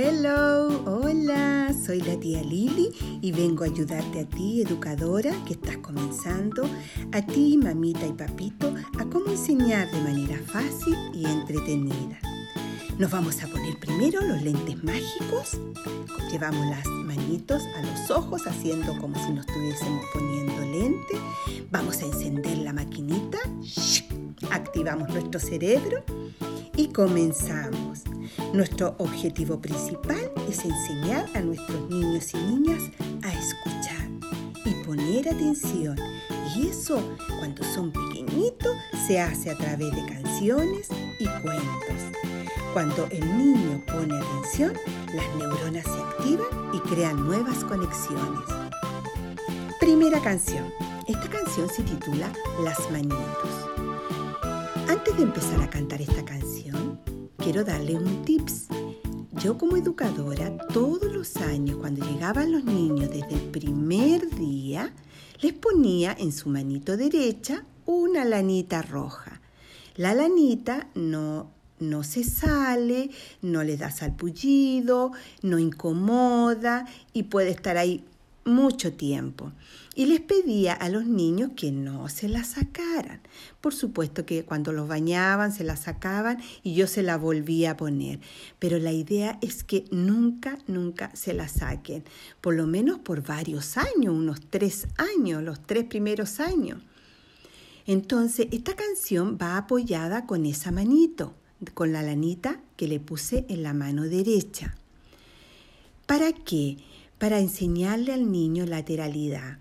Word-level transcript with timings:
Hello, 0.00 0.84
hola, 0.86 1.74
soy 1.74 2.00
la 2.00 2.14
tía 2.20 2.40
Lili 2.40 2.92
y 3.20 3.32
vengo 3.32 3.64
a 3.64 3.66
ayudarte 3.66 4.20
a 4.20 4.28
ti, 4.28 4.62
educadora, 4.62 5.32
que 5.44 5.54
estás 5.54 5.76
comenzando, 5.78 6.70
a 7.10 7.20
ti, 7.22 7.58
mamita 7.60 8.06
y 8.06 8.12
papito, 8.12 8.72
a 8.96 9.04
cómo 9.06 9.26
enseñar 9.26 9.90
de 9.90 10.00
manera 10.02 10.38
fácil 10.46 10.96
y 11.12 11.26
entretenida. 11.26 12.16
Nos 12.96 13.10
vamos 13.10 13.42
a 13.42 13.48
poner 13.48 13.76
primero 13.80 14.20
los 14.20 14.40
lentes 14.40 14.84
mágicos, 14.84 15.58
llevamos 16.30 16.64
las 16.68 16.86
manitos 16.86 17.64
a 17.64 17.82
los 17.82 18.08
ojos 18.12 18.46
haciendo 18.46 18.96
como 19.00 19.16
si 19.26 19.32
nos 19.32 19.48
estuviésemos 19.48 20.04
poniendo 20.12 20.60
lente, 20.60 21.16
vamos 21.72 22.00
a 22.02 22.06
encender 22.06 22.56
la 22.58 22.72
maquinita, 22.72 23.38
activamos 24.52 25.08
nuestro 25.08 25.40
cerebro 25.40 26.04
y 26.76 26.86
comenzamos. 26.92 28.07
Nuestro 28.52 28.94
objetivo 28.98 29.60
principal 29.60 30.32
es 30.48 30.64
enseñar 30.64 31.26
a 31.34 31.40
nuestros 31.40 31.90
niños 31.90 32.32
y 32.32 32.38
niñas 32.38 32.82
a 33.22 33.32
escuchar 33.32 34.08
y 34.64 34.72
poner 34.84 35.28
atención. 35.28 35.98
Y 36.56 36.68
eso, 36.68 37.02
cuando 37.38 37.62
son 37.62 37.92
pequeñitos, 37.92 38.74
se 39.06 39.20
hace 39.20 39.50
a 39.50 39.56
través 39.56 39.94
de 39.94 40.04
canciones 40.06 40.88
y 41.20 41.26
cuentos. 41.42 42.18
Cuando 42.72 43.06
el 43.10 43.36
niño 43.36 43.82
pone 43.86 44.16
atención, 44.16 44.72
las 45.14 45.36
neuronas 45.36 45.84
se 45.84 46.00
activan 46.00 46.74
y 46.74 46.80
crean 46.88 47.26
nuevas 47.26 47.62
conexiones. 47.64 48.44
Primera 49.78 50.20
canción. 50.22 50.72
Esta 51.06 51.28
canción 51.28 51.68
se 51.68 51.82
titula 51.82 52.32
Las 52.64 52.90
Manitos. 52.90 53.68
Antes 54.88 55.16
de 55.16 55.22
empezar 55.22 55.60
a 55.62 55.68
cantar 55.70 56.00
esta 56.00 56.24
canción, 56.24 56.67
quiero 57.50 57.64
darle 57.64 57.94
un 57.94 58.26
tips. 58.26 58.66
Yo 59.42 59.56
como 59.56 59.78
educadora, 59.78 60.54
todos 60.74 61.10
los 61.10 61.34
años, 61.38 61.78
cuando 61.78 62.04
llegaban 62.04 62.52
los 62.52 62.62
niños 62.62 63.08
desde 63.08 63.36
el 63.36 63.48
primer 63.48 64.28
día, 64.36 64.92
les 65.40 65.54
ponía 65.54 66.14
en 66.18 66.30
su 66.32 66.50
manito 66.50 66.98
derecha 66.98 67.64
una 67.86 68.26
lanita 68.26 68.82
roja. 68.82 69.40
La 69.96 70.12
lanita 70.12 70.88
no, 70.94 71.50
no 71.78 72.04
se 72.04 72.22
sale, 72.22 73.08
no 73.40 73.64
le 73.64 73.78
da 73.78 73.90
salpullido, 73.90 75.12
no 75.40 75.58
incomoda 75.58 76.84
y 77.14 77.22
puede 77.22 77.48
estar 77.48 77.78
ahí 77.78 78.04
mucho 78.44 78.92
tiempo 78.92 79.52
y 79.98 80.06
les 80.06 80.20
pedía 80.20 80.74
a 80.74 80.88
los 80.90 81.06
niños 81.06 81.50
que 81.56 81.72
no 81.72 82.08
se 82.08 82.28
la 82.28 82.44
sacaran. 82.44 83.20
Por 83.60 83.74
supuesto 83.74 84.24
que 84.24 84.44
cuando 84.44 84.72
los 84.72 84.86
bañaban 84.86 85.50
se 85.52 85.64
la 85.64 85.74
sacaban 85.76 86.38
y 86.62 86.74
yo 86.74 86.86
se 86.86 87.02
la 87.02 87.16
volvía 87.18 87.72
a 87.72 87.76
poner, 87.76 88.20
pero 88.60 88.78
la 88.78 88.92
idea 88.92 89.40
es 89.42 89.64
que 89.64 89.86
nunca, 89.90 90.56
nunca 90.68 91.10
se 91.16 91.34
la 91.34 91.48
saquen, 91.48 92.04
por 92.40 92.54
lo 92.54 92.68
menos 92.68 93.00
por 93.00 93.24
varios 93.24 93.76
años, 93.76 94.14
unos 94.14 94.40
tres 94.48 94.86
años, 94.98 95.42
los 95.42 95.66
tres 95.66 95.82
primeros 95.82 96.38
años. 96.38 96.80
Entonces, 97.84 98.46
esta 98.52 98.76
canción 98.76 99.36
va 99.36 99.56
apoyada 99.56 100.26
con 100.26 100.46
esa 100.46 100.70
manito, 100.70 101.34
con 101.74 101.90
la 101.90 102.02
lanita 102.02 102.60
que 102.76 102.86
le 102.86 103.00
puse 103.00 103.46
en 103.48 103.64
la 103.64 103.74
mano 103.74 104.04
derecha. 104.04 104.76
¿Para 106.06 106.32
qué? 106.32 106.76
Para 107.18 107.40
enseñarle 107.40 108.12
al 108.12 108.30
niño 108.30 108.64
lateralidad. 108.64 109.58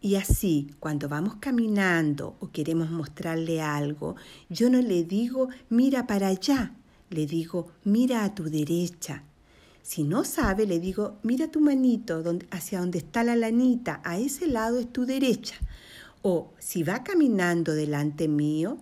Y 0.00 0.14
así, 0.14 0.70
cuando 0.78 1.08
vamos 1.08 1.36
caminando 1.40 2.36
o 2.38 2.50
queremos 2.50 2.90
mostrarle 2.90 3.60
algo, 3.60 4.14
yo 4.48 4.70
no 4.70 4.80
le 4.80 5.02
digo 5.02 5.48
mira 5.70 6.06
para 6.06 6.28
allá, 6.28 6.72
le 7.10 7.26
digo 7.26 7.72
mira 7.84 8.22
a 8.22 8.34
tu 8.34 8.44
derecha. 8.44 9.24
Si 9.82 10.04
no 10.04 10.24
sabe, 10.24 10.66
le 10.66 10.78
digo 10.78 11.16
mira 11.22 11.50
tu 11.50 11.60
manito 11.60 12.22
hacia 12.50 12.78
donde 12.78 12.98
está 12.98 13.24
la 13.24 13.34
lanita, 13.34 14.00
a 14.04 14.18
ese 14.18 14.46
lado 14.46 14.78
es 14.78 14.92
tu 14.92 15.04
derecha. 15.04 15.56
O 16.22 16.52
si 16.58 16.84
va 16.84 17.02
caminando 17.02 17.74
delante 17.74 18.28
mío, 18.28 18.78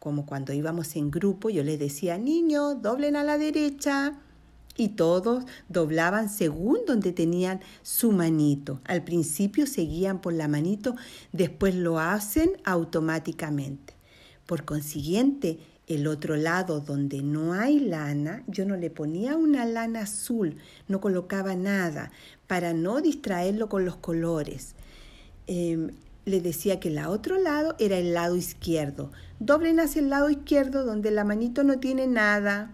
como 0.00 0.26
cuando 0.26 0.52
íbamos 0.52 0.96
en 0.96 1.10
grupo, 1.10 1.50
yo 1.50 1.62
le 1.62 1.76
decía 1.76 2.18
niños, 2.18 2.82
doblen 2.82 3.14
a 3.14 3.24
la 3.24 3.38
derecha 3.38 4.18
y 4.78 4.90
todos 4.90 5.44
doblaban 5.68 6.30
según 6.30 6.78
donde 6.86 7.12
tenían 7.12 7.60
su 7.82 8.12
manito. 8.12 8.80
Al 8.84 9.04
principio 9.04 9.66
seguían 9.66 10.20
por 10.22 10.32
la 10.32 10.48
manito, 10.48 10.94
después 11.32 11.74
lo 11.74 11.98
hacen 11.98 12.52
automáticamente. 12.64 13.94
Por 14.46 14.64
consiguiente, 14.64 15.58
el 15.88 16.06
otro 16.06 16.36
lado 16.36 16.80
donde 16.80 17.22
no 17.22 17.54
hay 17.54 17.80
lana, 17.80 18.44
yo 18.46 18.64
no 18.64 18.76
le 18.76 18.88
ponía 18.88 19.36
una 19.36 19.66
lana 19.66 20.02
azul, 20.02 20.56
no 20.86 21.00
colocaba 21.00 21.56
nada 21.56 22.12
para 22.46 22.72
no 22.72 23.00
distraerlo 23.00 23.68
con 23.68 23.84
los 23.84 23.96
colores. 23.96 24.74
Em, 25.48 25.90
le 26.24 26.40
decía 26.40 26.78
que 26.78 26.88
el 26.88 26.98
otro 26.98 27.38
lado 27.38 27.74
era 27.80 27.98
el 27.98 28.14
lado 28.14 28.36
izquierdo. 28.36 29.10
Doblen 29.40 29.80
hacia 29.80 30.02
el 30.02 30.10
lado 30.10 30.30
izquierdo 30.30 30.84
donde 30.84 31.10
la 31.10 31.24
manito 31.24 31.64
no 31.64 31.80
tiene 31.80 32.06
nada. 32.06 32.70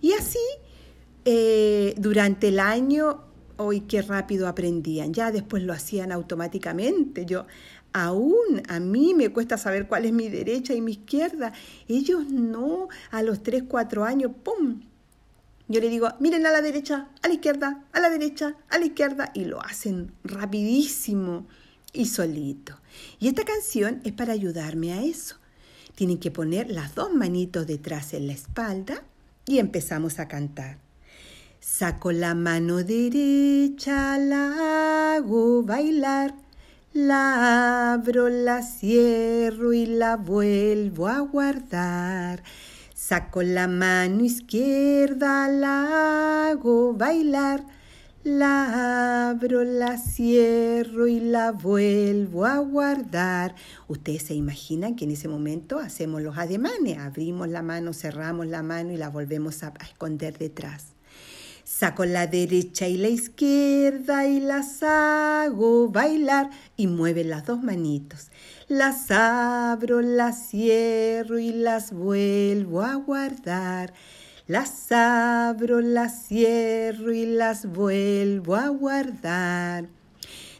Y 0.00 0.12
así 0.12 0.38
eh, 1.28 1.92
durante 1.98 2.48
el 2.48 2.60
año, 2.60 3.24
hoy 3.56 3.80
qué 3.80 4.00
rápido 4.00 4.46
aprendían, 4.46 5.12
ya 5.12 5.32
después 5.32 5.64
lo 5.64 5.72
hacían 5.72 6.12
automáticamente. 6.12 7.26
Yo, 7.26 7.46
aún 7.92 8.62
a 8.68 8.78
mí 8.78 9.12
me 9.12 9.30
cuesta 9.30 9.58
saber 9.58 9.88
cuál 9.88 10.04
es 10.04 10.12
mi 10.12 10.28
derecha 10.28 10.72
y 10.72 10.80
mi 10.80 10.92
izquierda. 10.92 11.52
Ellos 11.88 12.28
no, 12.28 12.86
a 13.10 13.24
los 13.24 13.42
3, 13.42 13.64
4 13.66 14.04
años, 14.04 14.30
¡pum! 14.44 14.82
Yo 15.66 15.80
le 15.80 15.88
digo, 15.88 16.08
miren 16.20 16.46
a 16.46 16.52
la 16.52 16.62
derecha, 16.62 17.08
a 17.20 17.26
la 17.26 17.34
izquierda, 17.34 17.84
a 17.92 17.98
la 17.98 18.08
derecha, 18.08 18.54
a 18.68 18.78
la 18.78 18.86
izquierda, 18.86 19.32
y 19.34 19.46
lo 19.46 19.60
hacen 19.60 20.12
rapidísimo 20.22 21.48
y 21.92 22.06
solito. 22.06 22.78
Y 23.18 23.26
esta 23.26 23.44
canción 23.44 24.00
es 24.04 24.12
para 24.12 24.32
ayudarme 24.32 24.92
a 24.92 25.02
eso. 25.02 25.38
Tienen 25.96 26.18
que 26.18 26.30
poner 26.30 26.70
las 26.70 26.94
dos 26.94 27.12
manitos 27.12 27.66
detrás 27.66 28.14
en 28.14 28.28
la 28.28 28.34
espalda 28.34 29.02
y 29.44 29.58
empezamos 29.58 30.20
a 30.20 30.28
cantar. 30.28 30.85
Saco 31.68 32.12
la 32.12 32.34
mano 32.34 32.84
derecha, 32.84 34.16
la 34.18 35.16
hago 35.16 35.64
bailar, 35.64 36.32
la 36.94 37.92
abro, 37.92 38.28
la 38.28 38.62
cierro 38.62 39.72
y 39.72 39.84
la 39.84 40.16
vuelvo 40.16 41.08
a 41.08 41.18
guardar. 41.18 42.44
Saco 42.94 43.42
la 43.42 43.66
mano 43.66 44.24
izquierda, 44.24 45.48
la 45.48 46.48
hago 46.50 46.94
bailar, 46.94 47.64
la 48.22 49.28
abro, 49.30 49.64
la 49.64 49.98
cierro 49.98 51.08
y 51.08 51.18
la 51.18 51.50
vuelvo 51.50 52.46
a 52.46 52.58
guardar. 52.58 53.56
Ustedes 53.88 54.22
se 54.22 54.34
imaginan 54.34 54.94
que 54.94 55.04
en 55.04 55.10
ese 55.10 55.28
momento 55.28 55.80
hacemos 55.80 56.22
los 56.22 56.38
ademanes, 56.38 56.96
abrimos 56.96 57.48
la 57.48 57.62
mano, 57.62 57.92
cerramos 57.92 58.46
la 58.46 58.62
mano 58.62 58.92
y 58.92 58.96
la 58.96 59.10
volvemos 59.10 59.62
a 59.64 59.74
esconder 59.82 60.38
detrás. 60.38 60.95
Saco 61.78 62.06
la 62.06 62.26
derecha 62.26 62.88
y 62.88 62.96
la 62.96 63.08
izquierda 63.08 64.26
y 64.26 64.40
las 64.40 64.82
hago 64.82 65.90
bailar 65.90 66.48
y 66.74 66.86
mueven 66.86 67.28
las 67.28 67.44
dos 67.44 67.62
manitos. 67.62 68.30
Las 68.66 69.10
abro, 69.10 70.00
las 70.00 70.48
cierro 70.48 71.38
y 71.38 71.52
las 71.52 71.92
vuelvo 71.92 72.80
a 72.80 72.94
guardar. 72.94 73.92
Las 74.46 74.90
abro, 74.90 75.82
las 75.82 76.26
cierro 76.28 77.12
y 77.12 77.26
las 77.26 77.66
vuelvo 77.66 78.56
a 78.56 78.68
guardar. 78.68 79.95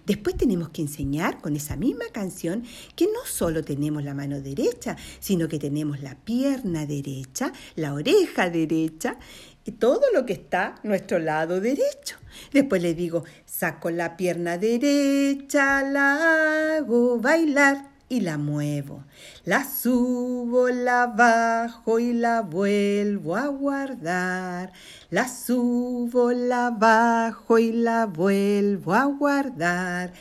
Después 0.07 0.37
tenemos 0.37 0.69
que 0.69 0.83
enseñar 0.83 1.41
con 1.41 1.57
esa 1.57 1.75
misma 1.77 2.05
canción 2.13 2.63
que 2.95 3.07
no 3.07 3.27
solo 3.27 3.65
tenemos 3.65 4.05
la 4.05 4.15
mano 4.15 4.41
derecha, 4.41 4.97
sino 5.19 5.49
que 5.49 5.59
tenemos 5.59 6.01
la 6.01 6.15
pierna 6.15 6.87
derecha, 6.87 7.53
la 7.75 7.93
oreja 7.93 8.49
derecha 8.49 9.19
y 9.65 9.73
todo 9.73 10.03
lo 10.15 10.25
que 10.25 10.35
está 10.35 10.77
nuestro 10.85 11.19
lado 11.19 11.61
derecho. 11.61 12.17
Después 12.53 12.83
le 12.83 12.95
digo, 12.95 13.25
saco 13.45 13.91
la 13.91 14.17
pierna 14.17 14.59
derecha, 14.59 15.83
la 15.83 16.77
hago 16.77 17.19
bailar 17.19 17.96
y 18.09 18.21
la 18.21 18.39
muevo. 18.39 19.05
La 19.45 19.65
subo, 19.65 20.69
la 20.69 21.07
bajo 21.07 21.99
y 21.99 22.13
la 22.13 22.43
vuelvo 22.43 23.37
a 23.37 23.47
guardar. 23.49 24.73
La 25.11 25.29
subo, 25.29 26.33
la 26.33 26.71
bajo 26.71 27.59
y 27.59 27.73
la 27.73 28.07
vuelvo 28.07 28.95
a 28.95 29.05
guardar 29.05 30.13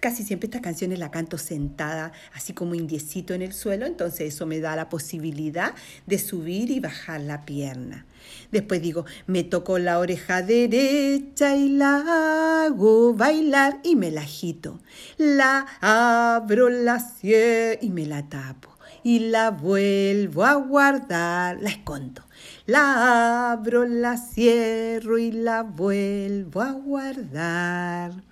casi 0.00 0.24
siempre 0.24 0.46
estas 0.46 0.62
canciones 0.62 0.98
la 0.98 1.10
canto 1.10 1.38
sentada, 1.38 2.12
así 2.34 2.52
como 2.52 2.74
indiecito 2.74 3.34
en 3.34 3.42
el 3.42 3.52
suelo, 3.52 3.86
entonces 3.86 4.34
eso 4.34 4.46
me 4.46 4.60
da 4.60 4.74
la 4.74 4.88
posibilidad 4.88 5.74
de 6.06 6.18
subir 6.18 6.70
y 6.70 6.80
bajar 6.80 7.20
la 7.20 7.44
pierna. 7.44 8.06
Después 8.50 8.82
digo, 8.82 9.04
me 9.26 9.44
toco 9.44 9.78
la 9.78 9.98
oreja 9.98 10.42
derecha 10.42 11.56
y 11.56 11.68
la 11.68 12.64
hago 12.64 13.14
bailar 13.14 13.80
y 13.84 13.96
me 13.96 14.10
la 14.10 14.22
agito. 14.22 14.80
La 15.16 15.66
abro, 15.80 16.68
la 16.68 17.00
cierro 17.00 17.78
y 17.80 17.90
me 17.90 18.06
la 18.06 18.28
tapo. 18.28 18.68
y 19.02 19.18
la 19.30 19.50
vuelvo 19.50 20.44
a 20.44 20.54
guardar. 20.54 21.58
La 21.62 21.70
escondo. 21.70 22.22
La 22.66 23.52
abro, 23.52 23.86
la 23.86 24.18
cierro 24.18 25.16
y 25.18 25.32
la 25.32 25.62
vuelvo 25.62 26.60
a 26.60 26.72
guardar. 26.72 28.29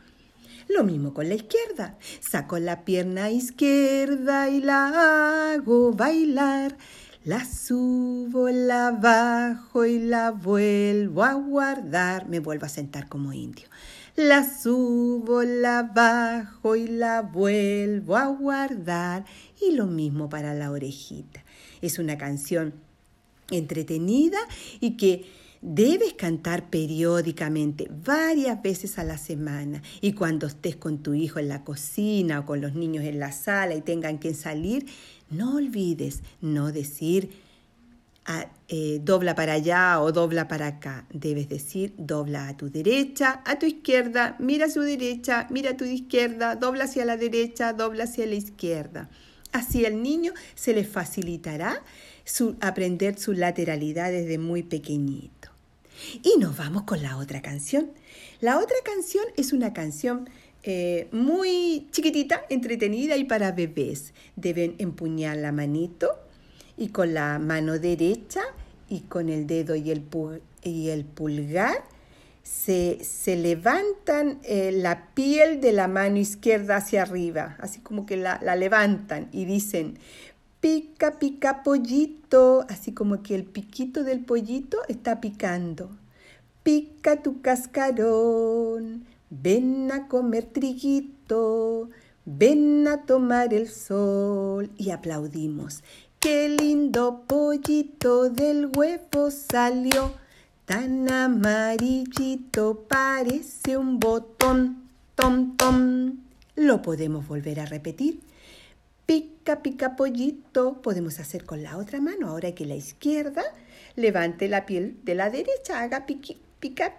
Lo 0.69 0.85
mismo 0.85 1.15
con 1.15 1.29
la 1.29 1.35
izquierda. 1.35 1.99
Saco 2.21 2.59
la 2.59 2.85
pierna 2.85 3.31
izquierda 3.31 4.51
y 4.51 4.61
la 4.61 5.53
hago 5.53 5.93
bailar. 5.93 6.77
La 7.25 7.45
subo, 7.45 8.49
la 8.49 8.91
bajo 8.91 9.85
y 9.85 9.99
la 9.99 10.31
vuelvo 10.31 11.25
a 11.25 11.35
guardar. 11.35 12.29
Me 12.29 12.41
vuelvo 12.41 12.67
a 12.67 12.71
sentar 12.71 13.09
como 13.09 13.33
indio. 13.33 13.67
La 14.15 14.49
subo, 14.49 15.43
la 15.43 15.83
bajo 15.83 16.77
y 16.77 16.87
la 16.87 17.23
vuelvo 17.23 18.17
a 18.17 18.27
guardar. 18.27 19.25
Y 19.61 19.73
lo 19.73 19.87
mismo 19.87 20.29
para 20.29 20.55
la 20.55 20.71
orejita. 20.71 21.45
Es 21.81 21.99
una 21.99 22.19
canción 22.19 22.75
entretenida 23.51 24.39
y 24.81 24.97
que 24.97 25.27
debes 25.61 26.15
cantar 26.15 26.71
periódicamente, 26.71 27.89
varias 27.91 28.63
veces 28.63 28.99
a 28.99 29.05
la 29.05 29.19
semana. 29.19 29.83
Y 30.01 30.13
cuando 30.13 30.47
estés 30.47 30.77
con 30.77 30.99
tu 30.99 31.15
hijo 31.15 31.39
en 31.39 31.49
la 31.49 31.65
cocina 31.65 32.41
o 32.41 32.47
con 32.47 32.61
los 32.61 32.75
niños 32.75 33.05
en 33.05 33.19
la 33.19 33.33
sala 33.33 33.75
y 33.75 33.81
tengan 33.81 34.19
que 34.19 34.35
salir, 34.35 34.87
no 35.31 35.57
olvides 35.57 36.23
no 36.41 36.73
decir 36.73 37.31
ah, 38.25 38.47
eh, 38.69 39.01
dobla 39.03 39.35
para 39.35 39.55
allá 39.55 40.01
o 40.01 40.13
dobla 40.13 40.49
para 40.49 40.67
acá. 40.67 41.07
Debes 41.13 41.49
decir 41.49 41.95
dobla 41.99 42.49
a 42.49 42.57
tu 42.57 42.71
derecha, 42.71 43.43
a 43.45 43.59
tu 43.59 43.67
izquierda, 43.67 44.37
mira 44.39 44.67
a 44.67 44.71
su 44.71 44.81
derecha, 44.81 45.47
mira 45.51 45.71
a 45.71 45.77
tu 45.77 45.85
izquierda, 45.85 46.57
dobla 46.57 46.85
hacia 46.85 47.05
la 47.05 47.17
derecha, 47.17 47.73
dobla 47.73 48.05
hacia 48.05 48.27
la 48.27 48.35
izquierda. 48.35 49.09
Así 49.53 49.87
al 49.87 50.03
niño 50.03 50.33
se 50.55 50.75
le 50.75 50.85
facilitará 50.85 51.83
aprender 52.61 53.19
su 53.19 53.33
lateralidad 53.33 54.11
desde 54.11 54.39
muy 54.39 54.63
pequeñito. 54.63 55.51
Y 56.23 56.39
nos 56.39 56.57
vamos 56.57 56.85
con 56.85 57.03
la 57.03 57.17
otra 57.17 57.43
canción. 57.43 57.91
La 58.41 58.59
otra 58.59 58.77
canción 58.85 59.25
es 59.37 59.53
una 59.53 59.73
canción 59.73 60.29
eh, 60.63 61.09
muy 61.13 61.89
chiquitita, 61.93 62.43
entretenida 62.51 63.17
y 63.17 63.25
para 63.25 63.53
bebés. 63.53 64.13
Deben 64.37 64.75
empuñar 64.79 65.37
la 65.37 65.53
manito 65.53 66.11
y 66.77 66.89
con 66.89 67.15
la 67.15 67.39
mano 67.39 67.79
derecha 67.79 68.43
y 68.89 69.01
con 69.01 69.29
el 69.29 69.47
dedo 69.47 69.75
y 69.75 69.91
el, 69.91 70.05
y 70.63 70.89
el 70.91 71.05
pulgar 71.05 71.85
se, 72.43 73.37
levantan 73.37 74.41
eh, 74.43 74.73
la 74.73 75.09
piel 75.15 75.61
de 75.61 75.73
la 75.73 75.87
mano 75.87 76.17
izquierda 76.17 76.77
hacia 76.77 77.03
arriba, 77.03 77.57
así 77.61 77.81
como 77.81 78.07
que 78.07 78.17
la, 78.17 78.41
la 78.43 78.57
levantan 78.57 79.29
y 79.33 79.45
dicen, 79.45 79.99
pica, 80.61 81.19
pica 81.19 81.63
pollito, 81.63 82.65
así 82.69 82.93
como 82.93 83.23
que 83.23 83.35
el 83.35 83.45
piquito 83.45 84.05
del 84.05 84.25
pollito 84.25 84.79
está 84.89 85.21
picando. 85.21 85.91
Pica 86.63 87.23
tu 87.23 87.41
cascarón, 87.41 89.07
ven 89.31 89.91
a 89.93 90.09
comer 90.09 90.45
triguito, 90.47 91.91
ven 92.25 92.87
a 92.89 93.07
tomar 93.07 93.55
el 93.55 93.69
sol 93.69 94.71
y 94.77 94.91
aplaudimos. 94.91 95.83
Qué 96.21 96.49
lindo 96.49 97.23
pollito 97.27 98.29
del 98.29 98.71
huevo 98.77 99.31
salió, 99.31 100.13
tan 100.65 101.11
amarillito 101.11 102.85
parece 102.89 103.77
un 103.77 104.01
botón, 104.01 104.89
tom, 105.15 105.57
tom. 105.57 106.17
Lo 106.57 106.83
podemos 106.83 107.29
volver 107.29 107.61
a 107.61 107.67
repetir. 107.67 108.28
Pica, 109.09 109.63
pica 109.63 109.97
pollito. 109.97 110.83
Podemos 110.83 111.19
hacer 111.19 111.47
con 111.47 111.63
la 111.63 111.79
otra 111.79 111.99
mano. 111.99 112.29
Ahora 112.29 112.53
que 112.53 112.67
la 112.67 112.75
izquierda 112.75 113.43
levante 113.97 114.49
la 114.49 114.67
piel 114.67 114.99
de 115.03 115.15
la 115.15 115.31
derecha. 115.31 115.81
Haga 115.81 116.05
pica, 116.05 116.35
pica. 116.61 116.93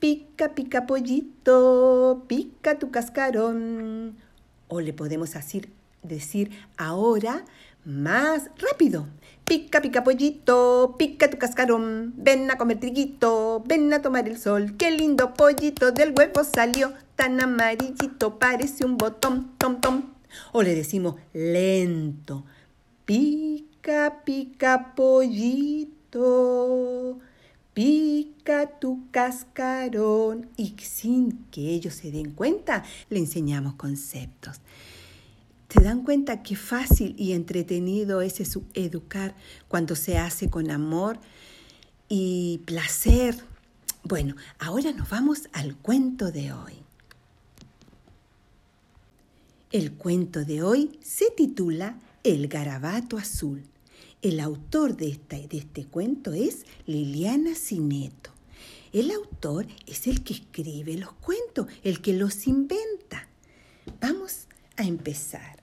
Pica, 0.00 0.56
pica 0.56 0.86
pollito. 0.86 2.24
Pica 2.26 2.80
tu 2.80 2.90
cascarón. 2.90 4.16
O 4.66 4.80
le 4.80 4.92
podemos 4.92 5.30
decir 6.02 6.50
ahora 6.76 7.44
más 7.84 8.50
rápido. 8.58 9.06
Pica, 9.44 9.80
pica 9.82 10.02
pollito, 10.02 10.96
pica 10.98 11.30
tu 11.30 11.38
cascarón, 11.38 12.14
ven 12.16 12.50
a 12.50 12.56
comer 12.56 12.80
triguito, 12.80 13.62
ven 13.68 13.92
a 13.92 14.02
tomar 14.02 14.26
el 14.26 14.38
sol. 14.38 14.74
Qué 14.78 14.90
lindo 14.90 15.34
pollito 15.34 15.92
del 15.92 16.14
huevo 16.16 16.42
salió, 16.44 16.94
tan 17.14 17.40
amarillito, 17.42 18.38
parece 18.38 18.86
un 18.86 18.96
botón, 18.96 19.52
tom, 19.58 19.80
tom. 19.82 20.14
O 20.52 20.62
le 20.62 20.74
decimos 20.74 21.16
lento, 21.32 22.44
pica, 23.04 24.22
pica 24.24 24.94
pollito, 24.94 26.20
pica 27.72 28.78
tu 28.78 29.10
cascarón. 29.10 30.48
Y 30.56 30.74
sin 30.80 31.44
que 31.50 31.70
ellos 31.70 31.94
se 31.94 32.10
den 32.10 32.30
cuenta, 32.32 32.84
le 33.10 33.18
enseñamos 33.18 33.74
conceptos. 33.74 34.60
¿Se 35.68 35.80
dan 35.80 36.04
cuenta 36.04 36.42
qué 36.42 36.54
fácil 36.54 37.16
y 37.18 37.32
entretenido 37.32 38.20
es 38.20 38.40
educar 38.74 39.34
cuando 39.66 39.96
se 39.96 40.18
hace 40.18 40.48
con 40.48 40.70
amor 40.70 41.18
y 42.08 42.60
placer? 42.64 43.44
Bueno, 44.04 44.36
ahora 44.60 44.92
nos 44.92 45.08
vamos 45.08 45.48
al 45.52 45.74
cuento 45.76 46.30
de 46.30 46.52
hoy. 46.52 46.83
El 49.74 49.94
cuento 49.94 50.44
de 50.44 50.62
hoy 50.62 51.00
se 51.02 51.32
titula 51.32 51.98
El 52.22 52.46
garabato 52.46 53.18
azul. 53.18 53.64
El 54.22 54.38
autor 54.38 54.96
de, 54.96 55.18
de 55.28 55.48
este 55.50 55.84
cuento 55.84 56.32
es 56.32 56.64
Liliana 56.86 57.56
Cineto. 57.56 58.30
El 58.92 59.10
autor 59.10 59.66
es 59.88 60.06
el 60.06 60.22
que 60.22 60.34
escribe 60.34 60.96
los 60.96 61.12
cuentos, 61.14 61.66
el 61.82 62.00
que 62.02 62.12
los 62.12 62.46
inventa. 62.46 63.26
Vamos 64.00 64.46
a 64.76 64.84
empezar. 64.84 65.60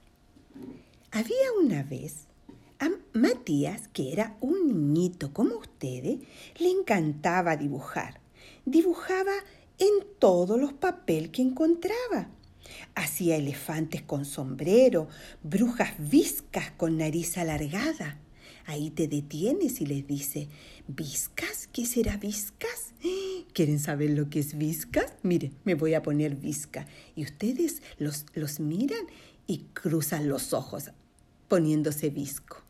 Había 1.12 1.54
una 1.64 1.82
vez 1.84 2.26
a 2.80 2.90
Matías, 3.14 3.88
que 3.88 4.12
era 4.12 4.36
un 4.42 4.68
niñito 4.68 5.32
como 5.32 5.56
ustedes, 5.56 6.20
le 6.60 6.70
encantaba 6.70 7.56
dibujar. 7.56 8.20
Dibujaba 8.66 9.36
en 9.78 10.06
todos 10.20 10.60
los 10.60 10.74
papeles 10.74 11.30
que 11.30 11.44
encontraba 11.44 12.28
Hacía 12.96 13.38
elefantes 13.38 14.02
con 14.02 14.26
sombrero, 14.26 15.08
brujas 15.44 15.94
viscas 15.98 16.72
con 16.72 16.98
nariz 16.98 17.38
alargada. 17.38 18.18
Ahí 18.66 18.90
te 18.92 19.08
detienes 19.08 19.82
y 19.82 19.86
les 19.86 20.06
dice, 20.08 20.48
¿viscas? 20.88 21.68
¿Qué 21.74 21.86
será 21.86 22.18
viscas? 22.18 22.94
¿Quieren 23.54 23.80
saber 23.80 24.12
lo 24.12 24.30
que 24.30 24.40
es 24.40 24.58
viscas? 24.58 25.14
Mire, 25.24 25.52
me 25.64 25.76
voy 25.76 25.94
a 25.94 26.04
poner 26.04 26.36
visca. 26.36 26.86
Y 27.16 27.24
ustedes 27.24 27.82
los, 27.98 28.26
los 28.34 28.60
miran 28.60 29.06
y 29.48 29.66
cruzan 29.74 30.30
los 30.30 30.54
ojos 30.54 30.92
poniéndose 31.48 32.10
visco. 32.10 32.64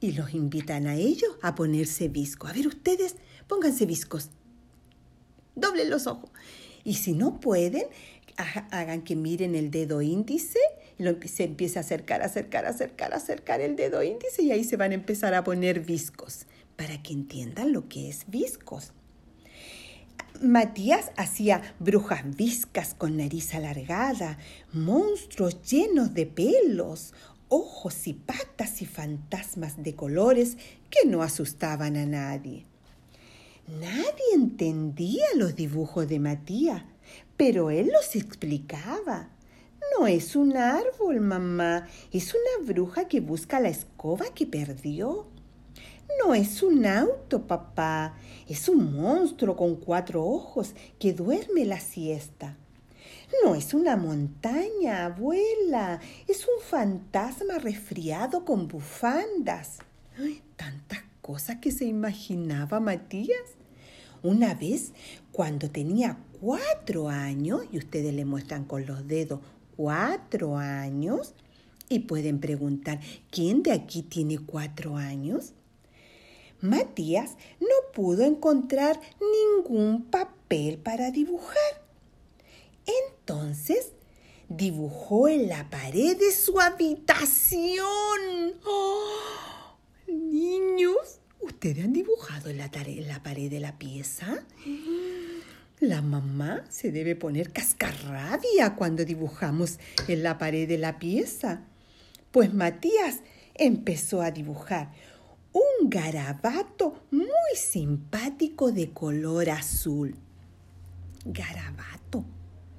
Y 0.00 0.12
los 0.12 0.32
invitan 0.34 0.86
a 0.86 0.94
ellos 0.94 1.36
a 1.42 1.54
ponerse 1.54 2.08
visco. 2.08 2.46
A 2.46 2.52
ver, 2.52 2.68
ustedes, 2.68 3.16
pónganse 3.48 3.84
viscos. 3.84 4.30
Doblen 5.56 5.90
los 5.90 6.06
ojos. 6.06 6.30
Y 6.84 6.94
si 6.94 7.14
no 7.14 7.40
pueden, 7.40 7.84
hagan 8.38 9.02
que 9.02 9.16
miren 9.16 9.54
el 9.54 9.70
dedo 9.70 10.00
índice, 10.00 10.60
lo, 10.98 11.16
se 11.26 11.44
empieza 11.44 11.80
a 11.80 11.82
acercar, 11.82 12.22
acercar, 12.22 12.66
acercar, 12.66 13.12
acercar 13.12 13.60
el 13.60 13.76
dedo 13.76 14.02
índice 14.02 14.42
y 14.42 14.52
ahí 14.52 14.64
se 14.64 14.76
van 14.76 14.92
a 14.92 14.94
empezar 14.94 15.34
a 15.34 15.44
poner 15.44 15.80
viscos, 15.80 16.46
para 16.76 17.02
que 17.02 17.12
entiendan 17.12 17.72
lo 17.72 17.88
que 17.88 18.08
es 18.08 18.24
viscos. 18.28 18.92
Matías 20.40 21.10
hacía 21.16 21.74
brujas 21.80 22.22
viscas 22.36 22.94
con 22.94 23.16
nariz 23.16 23.54
alargada, 23.54 24.38
monstruos 24.72 25.60
llenos 25.62 26.14
de 26.14 26.26
pelos, 26.26 27.12
ojos 27.48 28.06
y 28.06 28.14
patas 28.14 28.80
y 28.82 28.86
fantasmas 28.86 29.82
de 29.82 29.96
colores 29.96 30.56
que 30.90 31.08
no 31.08 31.22
asustaban 31.22 31.96
a 31.96 32.06
nadie. 32.06 32.66
Nadie 33.66 34.34
entendía 34.34 35.24
los 35.34 35.56
dibujos 35.56 36.08
de 36.08 36.20
Matías, 36.20 36.84
pero 37.38 37.70
él 37.70 37.90
los 37.90 38.14
explicaba. 38.16 39.30
No 39.96 40.06
es 40.06 40.36
un 40.36 40.56
árbol, 40.56 41.20
mamá, 41.20 41.86
es 42.12 42.34
una 42.34 42.66
bruja 42.66 43.08
que 43.08 43.20
busca 43.20 43.60
la 43.60 43.70
escoba 43.70 44.26
que 44.34 44.46
perdió. 44.46 45.28
No 46.22 46.34
es 46.34 46.62
un 46.62 46.84
auto, 46.84 47.46
papá, 47.46 48.14
es 48.48 48.68
un 48.68 48.92
monstruo 48.92 49.56
con 49.56 49.76
cuatro 49.76 50.24
ojos 50.24 50.74
que 50.98 51.12
duerme 51.12 51.64
la 51.64 51.80
siesta. 51.80 52.56
No 53.44 53.54
es 53.54 53.72
una 53.72 53.96
montaña, 53.96 55.06
abuela, 55.06 56.00
es 56.26 56.44
un 56.46 56.60
fantasma 56.62 57.58
resfriado 57.58 58.44
con 58.44 58.66
bufandas. 58.68 59.78
tantas 60.56 61.04
cosas 61.22 61.58
que 61.58 61.70
se 61.70 61.84
imaginaba 61.84 62.80
Matías. 62.80 63.56
Una 64.22 64.54
vez, 64.54 64.92
cuando 65.30 65.70
tenía 65.70 66.18
cuatro 66.40 67.08
años, 67.08 67.62
y 67.72 67.78
ustedes 67.78 68.14
le 68.14 68.24
muestran 68.24 68.64
con 68.64 68.86
los 68.86 69.06
dedos 69.06 69.40
cuatro 69.76 70.56
años, 70.56 71.34
Y 71.90 72.00
pueden 72.00 72.38
preguntar, 72.38 73.00
¿quién 73.30 73.62
de 73.62 73.72
aquí 73.72 74.02
tiene 74.02 74.38
cuatro 74.38 74.96
años? 74.96 75.52
Matías 76.60 77.36
no 77.60 77.92
pudo 77.94 78.24
encontrar 78.24 79.00
ningún 79.20 80.04
papel 80.04 80.76
para 80.78 81.10
dibujar. 81.10 81.82
Entonces 82.84 83.92
dibujó 84.48 85.28
en 85.28 85.48
la 85.48 85.70
pared 85.70 86.18
de 86.18 86.32
su 86.32 86.60
habitación. 86.60 87.80
¡Oh! 88.66 89.76
Niños, 90.08 91.20
¿ustedes 91.40 91.84
han 91.84 91.92
dibujado 91.92 92.50
en 92.50 92.58
la, 92.58 92.70
en 92.74 93.08
la 93.08 93.22
pared 93.22 93.50
de 93.50 93.60
la 93.60 93.78
pieza? 93.78 94.44
La 95.80 96.02
mamá 96.02 96.64
se 96.68 96.90
debe 96.90 97.14
poner 97.14 97.52
cascarrabia 97.52 98.74
cuando 98.74 99.04
dibujamos 99.04 99.78
en 100.08 100.24
la 100.24 100.36
pared 100.36 100.66
de 100.66 100.76
la 100.76 100.98
pieza. 100.98 101.60
Pues 102.32 102.52
Matías 102.52 103.20
empezó 103.54 104.20
a 104.20 104.32
dibujar 104.32 104.90
un 105.52 105.88
garabato 105.88 107.04
muy 107.12 107.28
simpático 107.54 108.72
de 108.72 108.90
color 108.90 109.50
azul. 109.50 110.16
Garabato. 111.24 112.24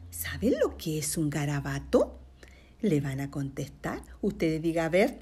¿Saben 0.09 0.59
lo 0.59 0.75
que 0.75 0.99
es 0.99 1.17
un 1.17 1.29
garabato? 1.29 2.19
Le 2.81 2.99
van 2.99 3.21
a 3.21 3.31
contestar. 3.31 4.01
Ustedes 4.21 4.61
digan, 4.61 4.87
a 4.87 4.89
ver, 4.89 5.19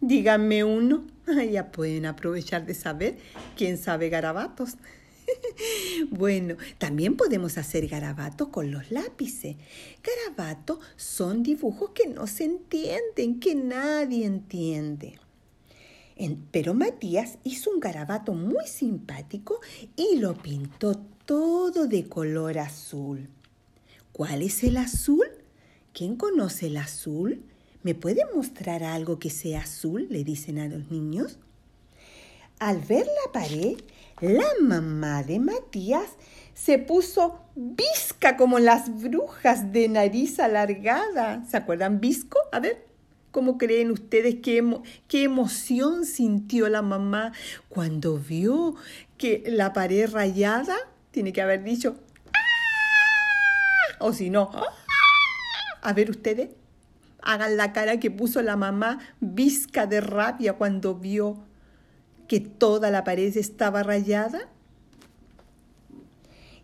díganme 0.00 0.64
uno. 0.64 1.06
Ya 1.50 1.70
pueden 1.70 2.06
aprovechar 2.06 2.64
de 2.64 2.74
saber 2.74 3.18
quién 3.54 3.76
sabe 3.76 4.08
garabatos. 4.08 4.76
bueno, 6.10 6.56
también 6.78 7.16
podemos 7.16 7.58
hacer 7.58 7.88
garabatos 7.88 8.48
con 8.48 8.70
los 8.70 8.90
lápices. 8.90 9.56
Garabatos 10.02 10.78
son 10.96 11.42
dibujos 11.42 11.90
que 11.90 12.06
no 12.08 12.26
se 12.26 12.44
entienden, 12.44 13.40
que 13.40 13.54
nadie 13.54 14.26
entiende. 14.26 15.18
pero 16.50 16.74
Matías 16.74 17.38
hizo 17.44 17.70
un 17.70 17.80
garabato 17.80 18.32
muy 18.32 18.66
simpático 18.66 19.60
y 19.96 20.16
lo 20.16 20.34
pintó 20.34 20.96
todo 21.26 21.86
de 21.86 22.08
color 22.08 22.58
azul. 22.58 23.28
¿Cuál 24.12 24.42
es 24.42 24.62
el 24.62 24.76
azul? 24.76 25.26
¿Quién 25.92 26.16
conoce 26.16 26.66
el 26.66 26.76
azul? 26.76 27.42
¿Me 27.82 27.94
puede 27.94 28.22
mostrar 28.34 28.84
algo 28.84 29.18
que 29.18 29.30
sea 29.30 29.62
azul? 29.62 30.06
le 30.10 30.22
dicen 30.22 30.58
a 30.58 30.68
los 30.68 30.90
niños. 30.90 31.38
Al 32.58 32.78
ver 32.78 33.06
la 33.06 33.32
pared, 33.32 33.76
la 34.20 34.46
mamá 34.60 35.22
de 35.22 35.38
Matías 35.38 36.16
se 36.54 36.78
puso 36.78 37.40
visca 37.54 38.36
como 38.36 38.58
las 38.58 39.02
brujas 39.02 39.72
de 39.72 39.88
nariz 39.88 40.38
alargada. 40.38 41.44
¿Se 41.48 41.56
acuerdan 41.56 42.00
visco? 42.00 42.38
A 42.52 42.60
ver, 42.60 42.86
¿cómo 43.32 43.58
creen 43.58 43.90
ustedes 43.90 44.36
qué, 44.42 44.62
emoción 45.24 46.04
sintió 46.04 46.68
la 46.68 46.82
mamá 46.82 47.32
cuando 47.68 48.18
vio 48.18 48.76
que 49.18 49.42
la 49.46 49.72
pared 49.72 50.08
rayada 50.10 50.76
tiene 51.10 51.32
que 51.32 51.42
haber 51.42 51.64
dicho 51.64 51.96
¡Ah! 52.26 53.96
o 54.00 54.12
si 54.12 54.30
no, 54.30 54.50
¡Ah! 54.52 54.64
a 55.82 55.92
ver 55.92 56.10
ustedes, 56.10 56.50
hagan 57.22 57.56
la 57.56 57.72
cara 57.72 57.98
que 57.98 58.10
puso 58.10 58.42
la 58.42 58.56
mamá 58.56 58.98
visca 59.20 59.86
de 59.86 60.00
rabia 60.00 60.54
cuando 60.54 60.94
vio 60.94 61.44
que 62.28 62.40
toda 62.40 62.90
la 62.90 63.04
pared 63.04 63.36
estaba 63.36 63.82
rayada? 63.82 64.48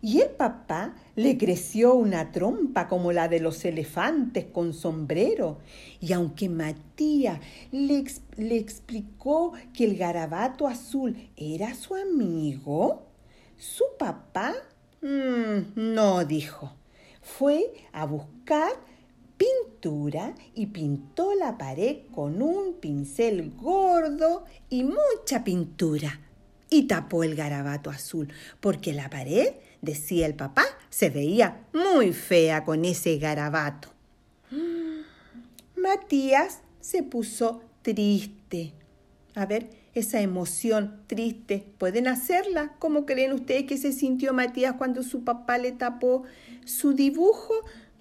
Y 0.01 0.21
el 0.21 0.29
papá 0.29 0.95
le 1.15 1.37
creció 1.37 1.93
una 1.93 2.31
trompa 2.31 2.87
como 2.87 3.11
la 3.11 3.27
de 3.27 3.41
los 3.41 3.65
elefantes 3.65 4.45
con 4.45 4.73
sombrero. 4.73 5.59
Y 5.99 6.13
aunque 6.13 6.47
Matías 6.47 7.41
le, 7.71 8.05
le, 8.37 8.57
explicó 8.57 9.51
que 9.73 9.83
el 9.83 9.97
garabato 9.97 10.67
azul 10.67 11.17
era 11.35 11.75
su 11.75 11.95
amigo, 11.95 13.07
su 13.57 13.83
papá 13.97 14.55
mm, 15.01 15.73
no 15.75 16.23
dijo. 16.23 16.71
Fue 17.21 17.73
a 17.91 18.05
buscar 18.05 18.71
pintura 19.39 20.35
y 20.53 20.67
pintó 20.67 21.33
la 21.33 21.57
pared 21.57 21.99
con 22.13 22.41
un 22.41 22.75
pincel 22.75 23.51
gordo 23.55 24.45
y 24.69 24.83
mucha 24.83 25.43
pintura. 25.43 26.19
Y 26.69 26.83
tapó 26.83 27.23
el 27.23 27.35
garabato 27.35 27.89
azul, 27.89 28.31
porque 28.59 28.93
la 28.93 29.09
pared, 29.09 29.53
decía 29.81 30.27
el 30.27 30.35
papá, 30.35 30.65
se 30.91 31.09
veía 31.09 31.65
muy 31.73 32.13
fea 32.13 32.63
con 32.63 32.85
ese 32.85 33.17
garabato. 33.17 33.89
Matías 35.75 36.59
se 36.81 37.01
puso 37.01 37.63
triste. 37.81 38.73
A 39.33 39.45
ver, 39.47 39.69
esa 39.93 40.21
emoción 40.21 41.01
triste, 41.07 41.65
¿pueden 41.77 42.07
hacerla? 42.07 42.75
¿Cómo 42.77 43.05
creen 43.05 43.33
ustedes 43.33 43.63
que 43.63 43.77
se 43.77 43.91
sintió 43.93 44.33
Matías 44.33 44.75
cuando 44.77 45.01
su 45.01 45.23
papá 45.23 45.57
le 45.57 45.71
tapó 45.71 46.23
su 46.65 46.93
dibujo? 46.93 47.53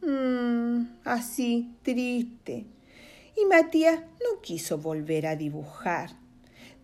Mmm, 0.02 0.98
así, 1.04 1.74
triste. 1.82 2.66
Y 3.36 3.44
Matías 3.46 4.00
no 4.00 4.40
quiso 4.40 4.78
volver 4.78 5.26
a 5.26 5.36
dibujar. 5.36 6.10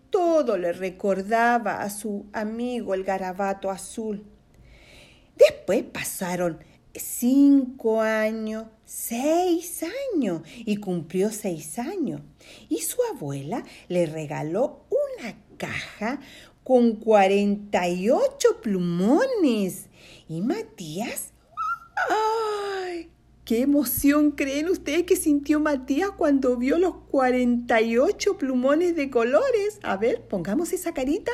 Todo 0.09 0.57
le 0.57 0.71
recordaba 0.71 1.81
a 1.81 1.89
su 1.89 2.25
amigo 2.33 2.93
el 2.93 3.03
garabato 3.03 3.69
azul. 3.69 4.23
Después 5.35 5.83
pasaron 5.83 6.59
cinco 6.93 8.01
años, 8.01 8.67
seis 8.85 9.83
años, 10.13 10.41
y 10.57 10.77
cumplió 10.77 11.31
seis 11.31 11.77
años. 11.79 12.21
Y 12.69 12.77
su 12.79 12.97
abuela 13.13 13.63
le 13.89 14.05
regaló 14.05 14.85
una 14.89 15.35
caja 15.57 16.19
con 16.63 16.95
48 16.95 18.61
plumones. 18.61 19.87
Y 20.27 20.41
Matías 20.41 21.33
¡Ay! 22.09 23.09
¿Qué 23.45 23.61
emoción 23.61 24.31
creen 24.31 24.69
ustedes 24.69 25.03
que 25.03 25.15
sintió 25.15 25.59
Matías 25.59 26.09
cuando 26.11 26.57
vio 26.57 26.79
los 26.79 26.95
48 27.11 28.37
plumones 28.37 28.95
de 28.95 29.09
colores? 29.09 29.79
A 29.83 29.97
ver, 29.97 30.21
pongamos 30.23 30.73
esa 30.73 30.93
carita. 30.93 31.31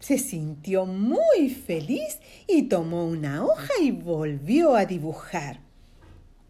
Se 0.00 0.18
sintió 0.18 0.84
muy 0.84 1.50
feliz 1.50 2.18
y 2.48 2.64
tomó 2.64 3.06
una 3.06 3.44
hoja 3.44 3.72
y 3.80 3.92
volvió 3.92 4.74
a 4.74 4.84
dibujar. 4.84 5.60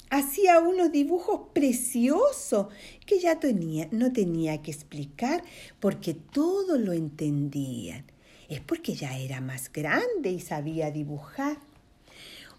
Hacía 0.08 0.60
unos 0.60 0.92
dibujos 0.92 1.48
preciosos 1.52 2.68
que 3.04 3.18
ya 3.18 3.38
tenía, 3.38 3.88
no 3.92 4.12
tenía 4.12 4.62
que 4.62 4.70
explicar 4.70 5.42
porque 5.80 6.14
todo 6.14 6.78
lo 6.78 6.92
entendían. 6.92 8.04
Es 8.48 8.60
porque 8.60 8.94
ya 8.94 9.18
era 9.18 9.40
más 9.40 9.70
grande 9.72 10.30
y 10.30 10.40
sabía 10.40 10.90
dibujar. 10.90 11.58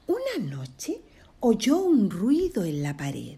Una 0.05 0.45
noche 0.55 1.01
oyó 1.39 1.77
un 1.77 2.09
ruido 2.09 2.65
en 2.65 2.83
la 2.83 2.97
pared. 2.97 3.37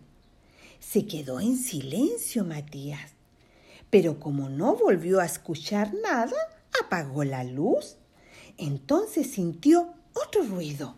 Se 0.79 1.05
quedó 1.05 1.39
en 1.39 1.57
silencio 1.57 2.43
Matías, 2.43 3.11
pero 3.91 4.19
como 4.19 4.49
no 4.49 4.75
volvió 4.75 5.19
a 5.19 5.25
escuchar 5.25 5.93
nada, 5.93 6.35
apagó 6.83 7.23
la 7.23 7.43
luz. 7.43 7.97
Entonces 8.57 9.31
sintió 9.31 9.93
otro 10.13 10.43
ruido. 10.43 10.95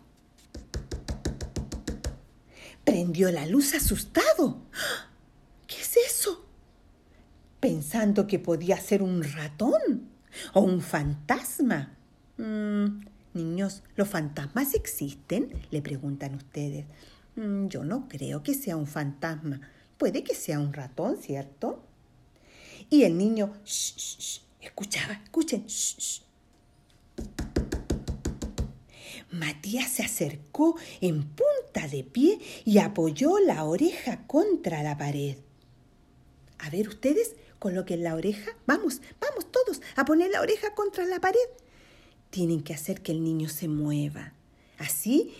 Prendió 2.84 3.30
la 3.30 3.44
luz 3.44 3.74
asustado. 3.74 4.62
¿Qué 5.66 5.80
es 5.80 5.96
eso? 5.98 6.46
Pensando 7.60 8.26
que 8.26 8.38
podía 8.38 8.80
ser 8.80 9.02
un 9.02 9.22
ratón 9.22 10.08
o 10.54 10.60
un 10.60 10.80
fantasma. 10.80 11.94
Mm, 12.38 13.00
Niños, 13.34 13.82
¿los 13.94 14.08
fantasmas 14.08 14.74
existen? 14.74 15.52
Le 15.70 15.82
preguntan 15.82 16.34
ustedes. 16.34 16.86
Mm, 17.36 17.68
yo 17.68 17.84
no 17.84 18.08
creo 18.08 18.42
que 18.42 18.54
sea 18.54 18.76
un 18.76 18.86
fantasma. 18.86 19.60
Puede 19.98 20.24
que 20.24 20.34
sea 20.34 20.58
un 20.60 20.72
ratón, 20.72 21.16
¿cierto? 21.18 21.84
Y 22.90 23.02
el 23.02 23.18
niño, 23.18 23.54
shh, 23.64 24.40
escuchaba, 24.60 25.14
escuchen, 25.24 25.66
shh, 25.66 26.22
Matías 29.30 29.90
se 29.90 30.04
acercó 30.04 30.76
en 31.02 31.22
punta 31.22 31.86
de 31.90 32.02
pie 32.02 32.38
y 32.64 32.78
apoyó 32.78 33.38
la 33.40 33.64
oreja 33.64 34.26
contra 34.26 34.82
la 34.82 34.96
pared. 34.96 35.36
A 36.58 36.70
ver 36.70 36.88
ustedes, 36.88 37.36
coloquen 37.58 38.04
la 38.04 38.14
oreja. 38.14 38.52
Vamos, 38.66 39.02
vamos 39.20 39.52
todos 39.52 39.82
a 39.96 40.06
poner 40.06 40.30
la 40.30 40.40
oreja 40.40 40.74
contra 40.74 41.04
la 41.04 41.20
pared 41.20 41.38
tienen 42.30 42.62
que 42.62 42.74
hacer 42.74 43.02
que 43.02 43.12
el 43.12 43.22
niño 43.22 43.48
se 43.48 43.68
mueva. 43.68 44.32
Así 44.78 45.34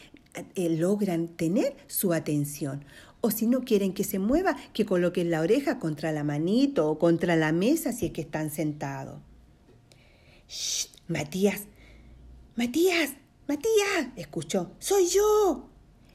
eh, 0.54 0.71
logran 0.71 1.28
tener 1.28 1.76
su 1.87 2.12
atención. 2.12 2.85
O 3.21 3.30
si 3.30 3.47
no 3.47 3.62
quieren 3.62 3.92
que 3.92 4.04
se 4.04 4.18
mueva, 4.18 4.57
que 4.73 4.87
coloquen 4.87 5.30
la 5.30 5.40
oreja 5.40 5.78
contra 5.78 6.12
la 6.12 6.25
manito 6.25 6.88
o 6.88 6.99
contra 6.99 7.37
la 7.37 7.52
mesa 7.52 7.92
si 7.92 8.07
es 8.07 8.12
que 8.12 8.21
están 8.21 8.50
sentados. 8.50 9.21
¡Shh! 10.49 10.88
Matías, 11.09 11.62
Matías, 12.54 13.14
Matías, 13.47 14.09
escuchó, 14.16 14.73
soy 14.78 15.09
yo, 15.09 15.71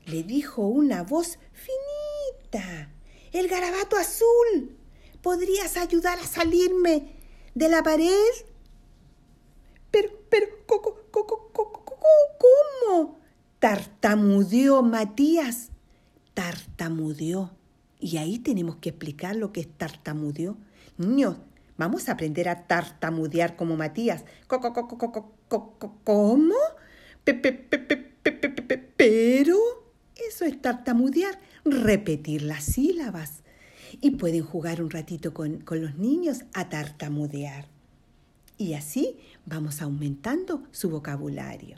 le 0.05 0.21
dijo 0.21 0.67
una 0.67 1.01
voz 1.01 1.39
finita. 1.51 2.91
el 3.31 3.47
garabato 3.47 3.97
azul. 3.97 4.77
¿Podrías 5.23 5.77
ayudar 5.77 6.19
a 6.19 6.27
salirme 6.27 7.15
de 7.55 7.69
la 7.69 7.81
pared? 7.81 8.13
Pero, 9.93 10.09
pero, 10.27 10.47
¿cómo? 12.39 13.19
Tartamudeó 13.59 14.81
Matías. 14.81 15.69
Tartamudeó. 16.33 17.51
Y 17.99 18.17
ahí 18.17 18.39
tenemos 18.39 18.77
que 18.77 18.89
explicar 18.89 19.35
lo 19.35 19.53
que 19.53 19.61
es 19.61 19.69
tartamudeó. 19.69 20.57
Niños, 20.97 21.37
vamos 21.77 22.09
a 22.09 22.13
aprender 22.13 22.49
a 22.49 22.65
tartamudear 22.65 23.55
como 23.55 23.77
Matías. 23.77 24.25
¿Cómo? 26.03 26.55
Pero 28.97 29.57
eso 30.27 30.45
es 30.45 30.59
tartamudear, 30.59 31.37
repetir 31.65 32.41
las 32.41 32.63
sílabas. 32.63 33.43
Y 34.01 34.09
pueden 34.11 34.41
jugar 34.41 34.81
un 34.81 34.89
ratito 34.89 35.35
con, 35.35 35.59
con 35.59 35.83
los 35.83 35.99
niños 35.99 36.45
a 36.55 36.69
tartamudear. 36.69 37.67
Y 38.57 38.73
así 38.75 39.17
vamos 39.45 39.81
aumentando 39.81 40.63
su 40.71 40.89
vocabulario. 40.89 41.77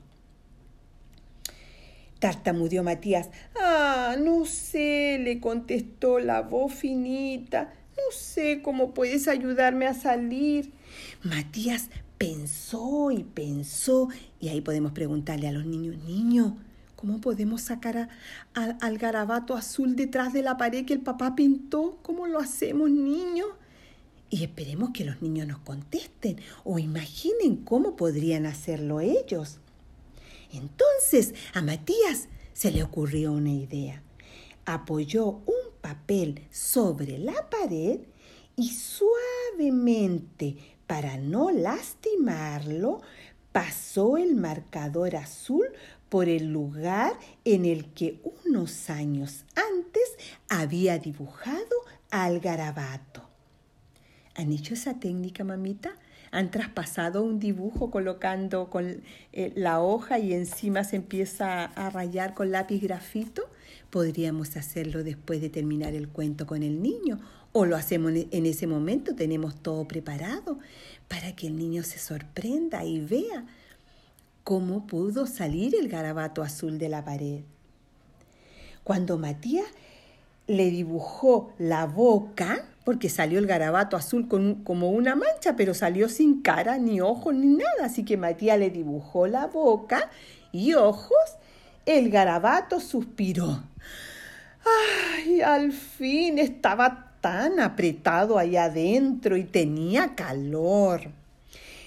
Tartamudeó 2.19 2.84
Matías. 2.84 3.29
Ah, 3.60 4.15
no 4.19 4.45
sé, 4.45 5.19
le 5.22 5.39
contestó 5.39 6.19
la 6.19 6.41
voz 6.41 6.74
finita. 6.74 7.74
No 7.95 8.12
sé 8.12 8.62
cómo 8.62 8.93
puedes 8.93 9.27
ayudarme 9.27 9.88
a 9.88 9.93
salir. 9.93 10.72
Matías 11.24 11.89
pensó 12.17 13.12
y 13.12 13.24
pensó, 13.24 14.10
y 14.39 14.50
ahí 14.50 14.62
podemos 14.62 14.93
preguntarle 14.93 15.48
a 15.48 15.51
los 15.51 15.65
niños, 15.65 15.98
niño, 16.03 16.57
¿cómo 16.95 17.19
podemos 17.19 17.62
sacar 17.62 18.10
al 18.53 18.98
garabato 18.98 19.55
azul 19.55 19.95
detrás 19.95 20.34
de 20.34 20.41
la 20.41 20.57
pared 20.57 20.86
que 20.86 20.93
el 20.93 21.01
papá 21.01 21.36
pintó? 21.36 22.00
¿Cómo 22.01 22.27
lo 22.27 22.39
hacemos, 22.39 22.89
niño? 22.89 23.45
Y 24.29 24.44
esperemos 24.44 24.91
que 24.91 25.05
los 25.05 25.22
niños 25.22 25.48
nos 25.48 25.60
contesten 25.60 26.39
o 26.63 26.79
imaginen 26.79 27.58
cómo 27.58 27.96
podrían 27.96 28.46
hacerlo 28.46 29.00
ellos. 29.00 29.60
Entonces 30.51 31.34
a 31.53 31.62
Matías 31.62 32.27
se 32.53 32.72
le 32.72 32.84
ocurrió 32.84 33.34
una 33.34 33.51
idea. 33.51 34.01
Apoyó 34.65 35.25
un 35.25 35.75
papel 35.82 36.48
sobre 36.50 37.20
la 37.20 37.50
pared 37.50 38.00
y 38.55 38.70
suavemente, 38.70 40.58
para 40.88 41.17
no 41.17 41.51
lastimarlo, 41.51 43.01
pasó 43.51 44.17
el 44.17 44.36
marcador 44.36 45.15
azul 45.15 45.67
por 46.10 46.29
el 46.29 46.51
lugar 46.51 47.17
en 47.44 47.65
el 47.65 47.91
que 47.94 48.22
unos 48.46 48.89
años 48.89 49.46
antes 49.55 50.17
había 50.50 50.98
dibujado 50.98 51.75
al 52.12 52.39
garabato. 52.39 53.25
¿Han 54.36 54.51
hecho 54.51 54.74
esa 54.74 55.00
técnica, 55.00 55.44
mamita? 55.44 55.96
han 56.36 56.51
traspasado 56.51 57.24
un 57.24 57.39
dibujo 57.39 57.89
colocando 57.89 58.70
con 58.70 59.04
eh, 59.32 59.54
la 59.56 59.80
hoja 59.80 60.20
y 60.20 60.34
encima 60.34 60.84
se 60.84 60.98
empieza 60.98 61.63
a 61.63 61.89
rayar 61.89 62.34
con 62.34 62.51
lápiz 62.51 62.82
grafito, 62.82 63.44
podríamos 63.89 64.58
hacerlo 64.58 65.06
después 65.06 65.39
de 65.39 65.50
terminar 65.50 65.94
el 65.94 66.10
cuento 66.10 66.46
con 66.46 66.62
el 66.62 66.82
niño 66.82 67.22
o 67.54 67.65
lo 67.65 67.77
hacemos 67.77 68.12
en 68.12 68.46
ese 68.46 68.68
momento, 68.68 69.15
tenemos 69.15 69.56
todo 69.56 69.88
preparado 69.88 70.60
para 71.08 71.34
que 71.38 71.48
el 71.48 71.56
niño 71.56 71.84
se 71.84 72.00
sorprenda 72.00 72.84
y 72.84 73.00
vea 73.00 73.46
cómo 74.44 74.86
pudo 74.88 75.27
salir 75.27 75.74
el 75.74 75.88
garabato 75.88 76.44
azul 76.44 76.77
de 76.77 76.89
la 76.89 77.06
pared. 77.06 77.44
Cuando 78.84 79.18
Matías 79.18 79.68
le 80.48 80.70
dibujó 80.70 81.54
la 81.58 81.86
boca, 81.86 82.65
porque 82.86 83.10
salió 83.10 83.39
el 83.39 83.48
garabato 83.48 83.98
azul 83.98 84.27
con, 84.27 84.63
como 84.63 84.92
una 84.92 85.15
mancha, 85.15 85.56
pero 85.58 85.74
salió 85.74 86.08
sin 86.08 86.42
cara, 86.42 86.77
ni 86.77 87.01
ojos, 87.01 87.34
ni 87.34 87.48
nada. 87.48 87.86
Así 87.86 88.06
que 88.06 88.15
Matías 88.15 88.60
le 88.60 88.70
dibujó 88.70 89.27
la 89.27 89.48
boca 89.48 90.10
y 90.51 90.75
ojos. 90.75 91.18
El 91.86 92.12
garabato 92.12 92.80
suspiró. 92.80 93.64
¡Ay! 95.18 95.42
Al 95.42 95.72
fin 95.74 96.38
estaba 96.38 97.12
tan 97.22 97.59
apretado 97.59 98.38
allá 98.38 98.66
adentro 98.66 99.36
y 99.36 99.44
tenía 99.44 100.14
calor. 100.14 101.09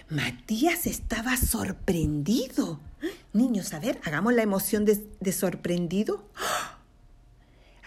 Matías 0.09 0.87
estaba 0.87 1.37
sorprendido. 1.37 2.81
Niños, 3.33 3.72
a 3.72 3.79
ver, 3.79 4.01
hagamos 4.05 4.35
la 4.35 4.42
emoción 4.42 4.85
de, 4.85 5.33
sorprendido. 5.33 6.25
¡Ah! 6.37 6.78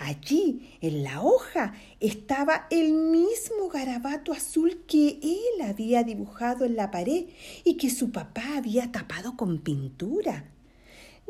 Allí, 0.03 0.77
en 0.81 1.03
la 1.03 1.21
hoja, 1.21 1.75
estaba 1.99 2.65
el 2.71 2.91
mismo 2.91 3.69
garabato 3.69 4.33
azul 4.33 4.83
que 4.87 5.19
él 5.21 5.61
había 5.63 6.03
dibujado 6.03 6.65
en 6.65 6.75
la 6.75 6.89
pared 6.89 7.25
y 7.63 7.77
que 7.77 7.91
su 7.91 8.11
papá 8.11 8.57
había 8.57 8.91
tapado 8.91 9.37
con 9.37 9.59
pintura. 9.59 10.49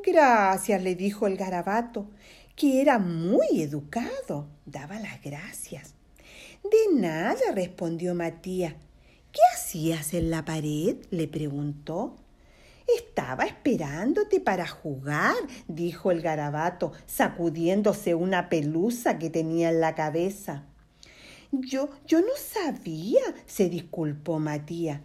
Gracias, 0.02 0.82
le 0.82 0.96
dijo 0.96 1.28
el 1.28 1.36
garabato, 1.36 2.12
que 2.56 2.80
era 2.80 2.98
muy 2.98 3.62
educado. 3.62 4.48
Daba 4.66 5.02
las 5.02 5.22
gracias. 5.22 5.96
De 6.64 6.98
nada, 6.98 7.52
respondió 7.54 8.16
Matías. 8.16 8.76
¿Qué 9.34 9.42
hacías 9.54 10.14
en 10.14 10.32
la 10.32 10.46
pared? 10.46 10.96
le 11.10 11.28
preguntó. 11.28 12.16
Estaba 12.88 13.46
esperándote 13.46 14.40
para 14.40 14.68
jugar, 14.68 15.36
dijo 15.68 16.12
el 16.12 16.22
garabato, 16.22 16.92
sacudiéndose 17.06 18.16
una 18.16 18.50
pelusa 18.50 19.18
que 19.18 19.30
tenía 19.30 19.70
en 19.70 19.82
la 19.82 19.96
cabeza. 19.96 20.66
Yo, 21.52 21.90
yo 22.08 22.22
no 22.22 22.34
sabía, 22.38 23.22
se 23.46 23.70
disculpó 23.70 24.40
Matías. 24.40 25.02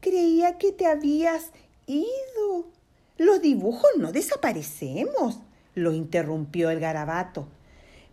Creía 0.00 0.56
que 0.56 0.72
te 0.72 0.86
habías 0.86 1.50
ido. 1.86 2.70
Los 3.18 3.42
dibujos 3.42 3.90
no 3.98 4.12
desaparecemos, 4.12 5.40
lo 5.74 5.92
interrumpió 5.92 6.70
el 6.70 6.80
garabato. 6.80 7.48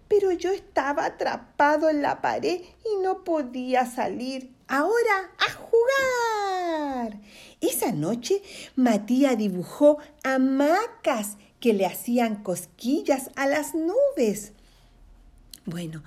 Pero 0.09 0.31
yo 0.31 0.51
estaba 0.51 1.05
atrapado 1.05 1.89
en 1.89 2.01
la 2.01 2.21
pared 2.21 2.61
y 2.61 3.01
no 3.03 3.23
podía 3.23 3.85
salir. 3.85 4.56
Ahora 4.67 5.31
a 5.37 5.51
jugar. 5.51 7.19
Esa 7.61 7.91
noche 7.91 8.41
Matías 8.75 9.37
dibujó 9.37 9.97
hamacas 10.23 11.37
que 11.59 11.73
le 11.73 11.85
hacían 11.85 12.43
cosquillas 12.43 13.31
a 13.35 13.47
las 13.47 13.73
nubes. 13.73 14.53
Bueno, 15.65 16.03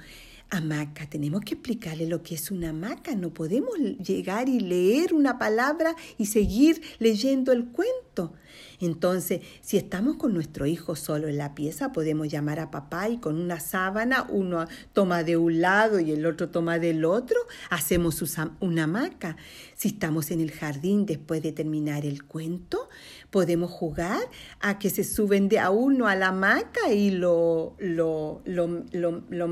hamaca, 0.50 1.08
tenemos 1.08 1.42
que 1.42 1.54
explicarle 1.54 2.06
lo 2.06 2.22
que 2.22 2.34
es 2.34 2.50
una 2.50 2.70
hamaca. 2.70 3.14
No 3.14 3.30
podemos 3.30 3.76
llegar 3.78 4.48
y 4.48 4.60
leer 4.60 5.14
una 5.14 5.38
palabra 5.38 5.96
y 6.18 6.26
seguir 6.26 6.82
leyendo 6.98 7.52
el 7.52 7.66
cuento. 7.66 8.32
Entonces, 8.80 9.40
si 9.60 9.76
estamos 9.76 10.16
con 10.16 10.34
nuestro 10.34 10.66
hijo 10.66 10.96
solo 10.96 11.28
en 11.28 11.38
la 11.38 11.54
pieza, 11.54 11.92
podemos 11.92 12.28
llamar 12.28 12.60
a 12.60 12.70
papá 12.70 13.08
y 13.08 13.18
con 13.18 13.38
una 13.38 13.60
sábana 13.60 14.26
uno 14.28 14.66
toma 14.92 15.22
de 15.22 15.36
un 15.36 15.60
lado 15.60 16.00
y 16.00 16.12
el 16.12 16.26
otro 16.26 16.48
toma 16.48 16.78
del 16.78 17.04
otro, 17.04 17.36
hacemos 17.68 18.22
una 18.60 18.84
hamaca. 18.84 19.36
Si 19.76 19.88
estamos 19.88 20.30
en 20.30 20.40
el 20.40 20.50
jardín 20.50 21.06
después 21.06 21.42
de 21.42 21.52
terminar 21.52 22.04
el 22.04 22.24
cuento, 22.24 22.88
podemos 23.30 23.70
jugar 23.70 24.20
a 24.60 24.78
que 24.78 24.90
se 24.90 25.04
suben 25.04 25.48
de 25.48 25.58
a 25.58 25.70
uno 25.70 26.06
a 26.06 26.16
la 26.16 26.28
hamaca 26.28 26.92
y 26.92 27.10
lo, 27.10 27.74
lo, 27.78 28.42
lo, 28.44 28.84
lo, 28.90 29.48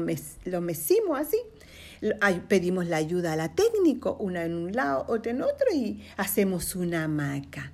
mecimos 0.60 1.18
así 1.18 1.38
pedimos 2.46 2.86
la 2.86 2.96
ayuda 2.96 3.32
a 3.32 3.36
la 3.36 3.54
técnico, 3.54 4.16
una 4.20 4.44
en 4.44 4.54
un 4.54 4.72
lado, 4.72 5.04
otra 5.08 5.32
en 5.32 5.42
otro, 5.42 5.66
y 5.74 6.04
hacemos 6.16 6.76
una 6.76 7.04
hamaca. 7.04 7.72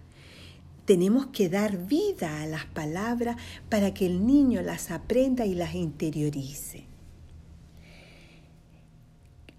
Tenemos 0.84 1.26
que 1.26 1.48
dar 1.48 1.86
vida 1.86 2.42
a 2.42 2.46
las 2.46 2.66
palabras 2.66 3.36
para 3.68 3.94
que 3.94 4.06
el 4.06 4.26
niño 4.26 4.62
las 4.62 4.90
aprenda 4.90 5.46
y 5.46 5.54
las 5.54 5.74
interiorice. 5.74 6.86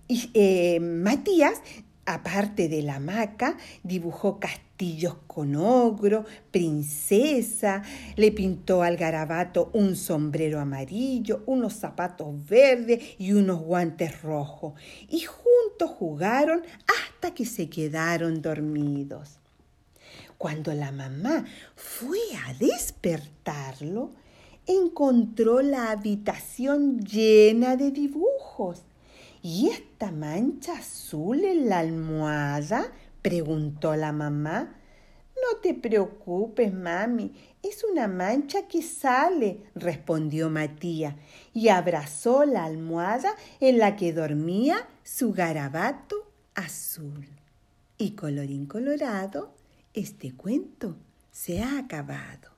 Y, 0.07 0.29
eh, 0.35 0.79
Matías, 0.79 1.61
aparte 2.05 2.69
de 2.69 2.83
la 2.83 2.95
hamaca, 2.95 3.57
dibujó 3.83 4.39
castillos 4.39 5.15
con 5.25 5.55
ogro, 5.55 6.25
princesa, 6.51 7.81
le 8.15 8.31
pintó 8.31 8.83
al 8.83 8.97
garabato 8.97 9.71
un 9.73 9.95
sombrero 9.95 10.59
amarillo, 10.59 11.43
unos 11.47 11.73
zapatos 11.73 12.33
verdes 12.47 13.01
y 13.17 13.33
unos 13.33 13.61
guantes 13.61 14.21
rojos. 14.21 14.73
Y 15.09 15.21
juntos 15.21 15.89
jugaron 15.97 16.61
hasta 16.87 17.33
que 17.33 17.45
se 17.45 17.69
quedaron 17.69 18.41
dormidos. 18.41 19.39
Cuando 20.37 20.73
la 20.73 20.91
mamá 20.91 21.45
fue 21.75 22.19
a 22.45 22.53
despertarlo, 22.53 24.11
encontró 24.67 25.61
la 25.61 25.91
habitación 25.91 26.99
llena 26.99 27.75
de 27.75 27.91
dibujos. 27.91 28.83
¿Y 29.41 29.69
esta 29.69 30.11
mancha 30.11 30.73
azul 30.73 31.43
en 31.43 31.69
la 31.69 31.79
almohada? 31.79 32.91
preguntó 33.21 33.95
la 33.95 34.11
mamá. 34.11 34.75
No 35.35 35.59
te 35.59 35.73
preocupes, 35.73 36.73
mami, 36.73 37.33
es 37.61 37.83
una 37.83 38.07
mancha 38.07 38.67
que 38.67 38.81
sale, 38.81 39.61
respondió 39.75 40.49
Matías, 40.49 41.15
y 41.53 41.67
abrazó 41.69 42.45
la 42.45 42.63
almohada 42.63 43.35
en 43.59 43.77
la 43.77 43.95
que 43.95 44.13
dormía 44.13 44.87
su 45.03 45.33
garabato 45.33 46.31
azul. 46.55 47.27
Y 47.97 48.11
colorín 48.11 48.65
colorado, 48.65 49.53
este 49.95 50.33
cuento 50.33 50.95
se 51.31 51.61
ha 51.61 51.79
acabado. 51.79 52.51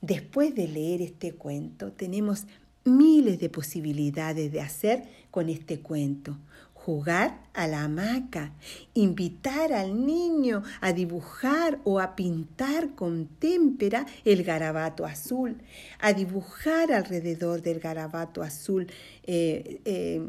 Después 0.00 0.54
de 0.54 0.68
leer 0.68 1.02
este 1.02 1.32
cuento, 1.32 1.92
tenemos 1.92 2.46
miles 2.84 3.38
de 3.40 3.48
posibilidades 3.48 4.52
de 4.52 4.60
hacer 4.60 5.04
con 5.30 5.48
este 5.48 5.80
cuento. 5.80 6.38
Jugar 6.74 7.40
a 7.52 7.66
la 7.66 7.82
hamaca, 7.82 8.52
invitar 8.94 9.72
al 9.72 10.06
niño 10.06 10.62
a 10.80 10.92
dibujar 10.92 11.80
o 11.82 11.98
a 11.98 12.14
pintar 12.14 12.94
con 12.94 13.26
témpera 13.26 14.06
el 14.24 14.44
garabato 14.44 15.04
azul, 15.04 15.56
a 15.98 16.12
dibujar 16.12 16.92
alrededor 16.92 17.60
del 17.60 17.80
garabato 17.80 18.40
azul 18.40 18.86
eh, 19.24 19.80
eh, 19.84 20.28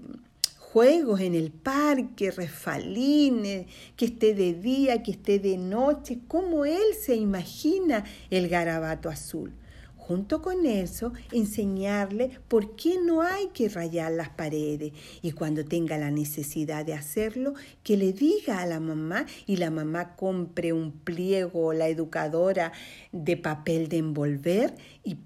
juegos 0.78 1.22
en 1.22 1.34
el 1.34 1.50
parque, 1.50 2.30
refalines, 2.30 3.66
que 3.96 4.06
esté 4.06 4.36
de 4.36 4.54
día, 4.54 5.02
que 5.02 5.10
esté 5.10 5.40
de 5.40 5.58
noche, 5.58 6.20
cómo 6.28 6.66
él 6.66 6.94
se 7.02 7.16
imagina 7.16 8.04
el 8.30 8.48
garabato 8.48 9.10
azul. 9.10 9.56
Junto 9.96 10.44
con 10.44 10.68
eso, 10.68 11.14
enseñarle 11.32 12.30
por 12.48 12.76
qué 12.76 13.00
no 13.04 13.24
hay 13.24 13.48
que 13.56 13.70
rayar 13.70 14.12
las 14.12 14.30
paredes 14.30 14.94
y 15.24 15.32
cuando 15.32 15.66
tenga 15.66 15.98
la 15.98 16.12
necesidad 16.12 16.86
de 16.86 16.94
hacerlo, 16.94 17.56
que 17.82 17.98
le 17.98 18.14
diga 18.14 18.62
a 18.62 18.68
la 18.68 18.80
mamá 18.80 19.26
y 19.48 19.56
la 19.56 19.72
mamá 19.72 20.16
compre 20.16 20.74
un 20.74 20.92
pliego 20.92 21.66
o 21.66 21.74
la 21.74 21.88
educadora 21.88 22.72
de 23.12 23.36
papel 23.36 23.90
de 23.90 23.98
envolver 23.98 24.76
y 25.04 25.18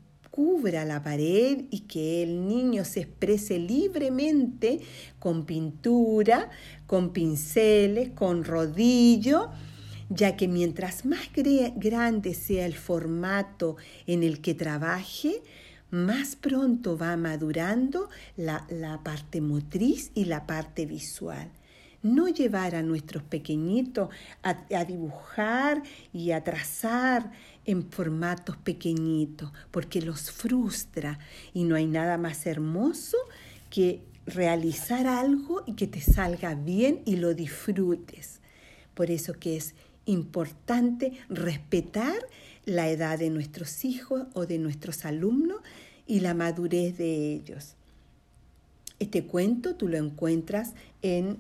cubra 0.42 0.86
la 0.86 1.04
pared 1.04 1.66
y 1.70 1.82
que 1.82 2.24
el 2.24 2.48
niño 2.48 2.84
se 2.84 3.02
exprese 3.02 3.60
libremente 3.60 4.80
con 5.20 5.46
pintura, 5.46 6.50
con 6.88 7.14
pinceles, 7.14 8.10
con 8.16 8.44
rodillo, 8.44 9.52
ya 10.10 10.36
que 10.36 10.48
mientras 10.48 11.06
más 11.06 11.30
grande 11.76 12.34
sea 12.34 12.66
el 12.66 12.74
formato 12.74 13.76
en 14.08 14.24
el 14.24 14.42
que 14.42 14.56
trabaje, 14.56 15.44
más 15.92 16.36
pronto 16.36 16.98
va 16.98 17.16
madurando 17.18 18.10
la, 18.36 18.66
parte 19.04 19.42
motriz 19.42 20.10
y 20.16 20.26
la 20.26 20.48
parte 20.48 20.88
visual. 20.88 21.52
No 22.02 22.30
llevar 22.30 22.74
a 22.74 22.82
nuestros 22.82 23.22
pequeñitos 23.22 24.10
a, 24.42 24.86
dibujar 24.86 25.84
y 26.12 26.32
a 26.32 26.44
trazar 26.44 27.32
en 27.66 27.90
formatos 27.90 28.58
pequeñitos, 28.58 29.52
porque 29.72 30.02
los 30.02 30.32
frustra 30.32 31.20
y 31.54 31.64
no 31.64 31.76
hay 31.76 31.88
nada 31.88 32.18
más 32.18 32.46
hermoso 32.46 33.18
que 33.70 34.02
realizar 34.26 35.08
algo 35.08 35.64
y 35.66 35.74
que 35.74 35.88
te 35.88 36.02
salga 36.02 36.56
bien 36.56 37.02
y 37.06 37.18
lo 37.18 37.34
disfrutes. 37.34 38.40
Por 38.94 39.12
eso 39.12 39.34
que 39.34 39.58
es 39.58 39.74
importante 40.06 41.14
respetar 41.30 42.16
la 42.66 42.90
edad 42.90 43.20
de 43.20 43.30
nuestros 43.30 43.86
hijos 43.86 44.28
o 44.34 44.46
de 44.46 44.58
nuestros 44.58 45.06
alumnos 45.06 45.62
y 46.06 46.20
la 46.20 46.34
madurez 46.34 46.98
de 46.98 47.34
ellos. 47.34 47.76
Este 49.02 49.24
cuento 49.24 49.74
tú 49.74 49.88
lo 49.88 49.98
encuentras 49.98 50.76
en, 51.02 51.40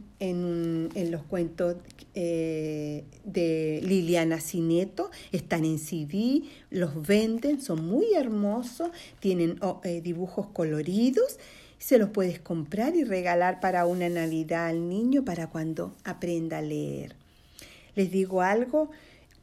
los 1.12 1.21
cuentos 1.21 1.76
eh, 2.15 3.04
de 3.24 3.80
Liliana 3.84 4.41
Cineto, 4.41 5.12
están 5.32 5.63
en 5.65 5.78
CD, 5.78 6.41
los 6.71 7.08
venden, 7.08 7.62
son 7.62 7.86
muy 7.86 8.15
hermosos, 8.15 8.89
tienen 9.19 9.60
oh, 9.62 9.80
eh, 9.84 10.02
dibujos 10.02 10.47
coloridos, 10.47 11.38
se 11.78 12.00
los 12.00 12.10
puedes 12.10 12.39
comprar 12.39 12.95
y 12.95 13.04
regalar 13.04 13.60
para 13.60 13.86
una 13.86 14.10
Navidad 14.10 14.65
al 14.65 14.89
niño 14.89 15.24
para 15.24 15.45
cuando 15.45 15.93
aprenda 16.04 16.58
a 16.58 16.62
leer. 16.63 17.15
Les 17.93 18.10
digo 18.10 18.41
algo, 18.41 18.89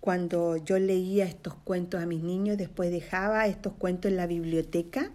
cuando 0.01 0.57
yo 0.57 0.81
leía 0.81 1.25
estos 1.25 1.55
cuentos 1.55 2.03
a 2.03 2.07
mis 2.07 2.25
niños, 2.25 2.59
después 2.59 2.91
dejaba 2.91 3.47
estos 3.47 3.75
cuentos 3.75 4.11
en 4.11 4.17
la 4.17 4.27
biblioteca, 4.27 5.13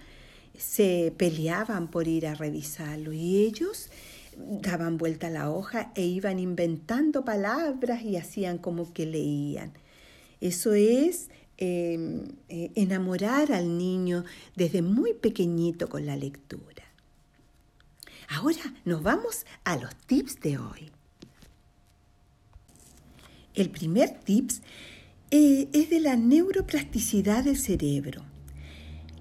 se 0.58 1.14
peleaban 1.18 1.90
por 1.90 2.08
ir 2.08 2.28
a 2.28 2.36
revisarlo 2.36 3.14
y 3.14 3.38
ellos 3.38 3.90
daban 4.38 4.98
vuelta 4.98 5.30
la 5.30 5.50
hoja 5.50 5.92
e 5.96 6.04
iban 6.04 6.40
inventando 6.40 7.26
palabras 7.26 8.04
y 8.04 8.18
hacían 8.18 8.58
como 8.58 8.94
que 8.94 9.06
leían. 9.06 9.74
Eso 10.42 10.74
es 10.74 11.30
em, 11.58 12.24
eh, 12.50 12.72
enamorar 12.76 13.52
al 13.52 13.78
niño 13.78 14.26
desde 14.56 14.82
muy 14.82 15.14
pequeñito 15.14 15.88
con 15.88 16.06
la 16.06 16.16
lectura. 16.16 16.84
Ahora 18.30 18.74
nos 18.86 19.04
vamos 19.04 19.46
a 19.64 19.78
los 19.78 19.96
tips 19.96 20.40
de 20.42 20.58
hoy. 20.58 20.92
El 23.54 23.70
primer 23.70 24.20
tips 24.20 24.62
eh, 25.30 25.68
es 25.74 25.90
de 25.90 26.00
la 26.00 26.16
neuroplasticidad 26.16 27.44
del 27.44 27.58
cerebro. 27.58 28.33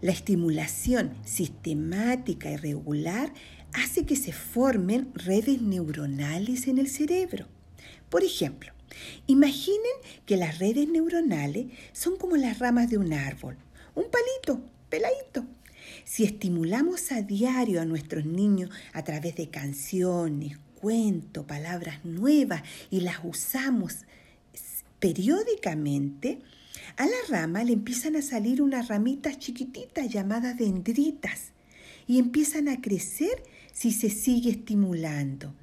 La 0.02 0.10
estimulación 0.10 1.14
sistemática 1.24 2.50
y 2.50 2.56
regular 2.56 3.32
hace 3.72 4.04
que 4.04 4.16
se 4.16 4.32
formen 4.32 5.12
redes 5.14 5.62
neuronales 5.62 6.66
en 6.66 6.78
el 6.78 6.88
cerebro. 6.88 7.46
Por 8.10 8.24
ejemplo, 8.24 8.72
imaginen 9.28 9.92
que 10.26 10.36
las 10.36 10.58
redes 10.58 10.88
neuronales 10.88 11.66
son 11.92 12.16
como 12.16 12.36
las 12.36 12.58
ramas 12.58 12.90
de 12.90 12.98
un 12.98 13.12
árbol, 13.12 13.56
un 13.94 14.06
palito, 14.10 14.68
peladito. 14.88 15.46
Si 16.04 16.24
estimulamos 16.24 17.12
a 17.12 17.22
diario 17.22 17.80
a 17.80 17.84
nuestros 17.84 18.24
niños 18.24 18.70
a 18.92 19.04
través 19.04 19.36
de 19.36 19.50
canciones, 19.50 20.58
cuentos, 20.80 21.46
palabras 21.46 22.04
nuevas 22.04 22.64
y 22.90 23.02
las 23.02 23.20
usamos 23.22 23.98
periódicamente, 24.98 26.40
a 26.96 27.06
la 27.06 27.16
rama 27.28 27.64
le 27.64 27.72
empiezan 27.72 28.16
a 28.16 28.22
salir 28.22 28.62
unas 28.62 28.88
ramitas 28.88 29.38
chiquititas 29.38 30.08
llamadas 30.08 30.56
dendritas 30.56 31.52
y 32.06 32.18
empiezan 32.18 32.68
a 32.68 32.80
crecer 32.80 33.42
si 33.72 33.92
se 33.92 34.10
sigue 34.10 34.50
estimulando. 34.50 35.54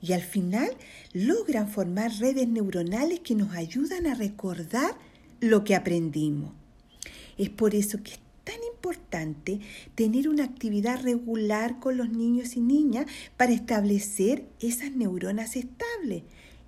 Y 0.00 0.12
al 0.12 0.22
final 0.22 0.70
logran 1.12 1.68
formar 1.68 2.12
redes 2.18 2.48
neuronales 2.48 3.20
que 3.20 3.34
nos 3.34 3.54
ayudan 3.54 4.06
a 4.06 4.14
recordar 4.14 4.96
lo 5.40 5.64
que 5.64 5.74
aprendimos. 5.74 6.52
Es 7.36 7.50
por 7.50 7.74
eso 7.74 8.02
que 8.02 8.12
es 8.12 8.20
tan 8.44 8.56
importante 8.72 9.60
tener 9.94 10.28
una 10.28 10.44
actividad 10.44 11.02
regular 11.02 11.80
con 11.80 11.96
los 11.96 12.10
niños 12.10 12.56
y 12.56 12.60
niñas 12.60 13.06
para 13.36 13.52
establecer 13.52 14.44
esas 14.60 14.92
neuronas 14.92 15.56
estables. 15.56 16.22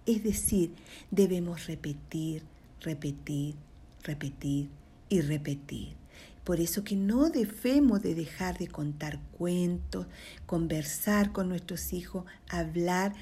Es 0.07 0.23
decir, 0.23 0.73
debemos 1.11 1.67
repetir, 1.67 2.43
repetir, 2.81 3.55
repetir 4.05 4.69
y 5.09 5.21
repetir. 5.21 6.01
Por 6.45 6.61
eso 6.61 6.83
que 6.85 6.97
no 6.97 7.29
debemos 7.29 8.03
de 8.03 8.15
dejar 8.15 8.59
de 8.59 8.69
contar 8.69 9.21
cuentos, 9.39 10.07
conversar 10.47 11.33
con 11.33 11.49
nuestros 11.49 11.93
hijos, 11.93 12.25
hablar, 12.49 13.15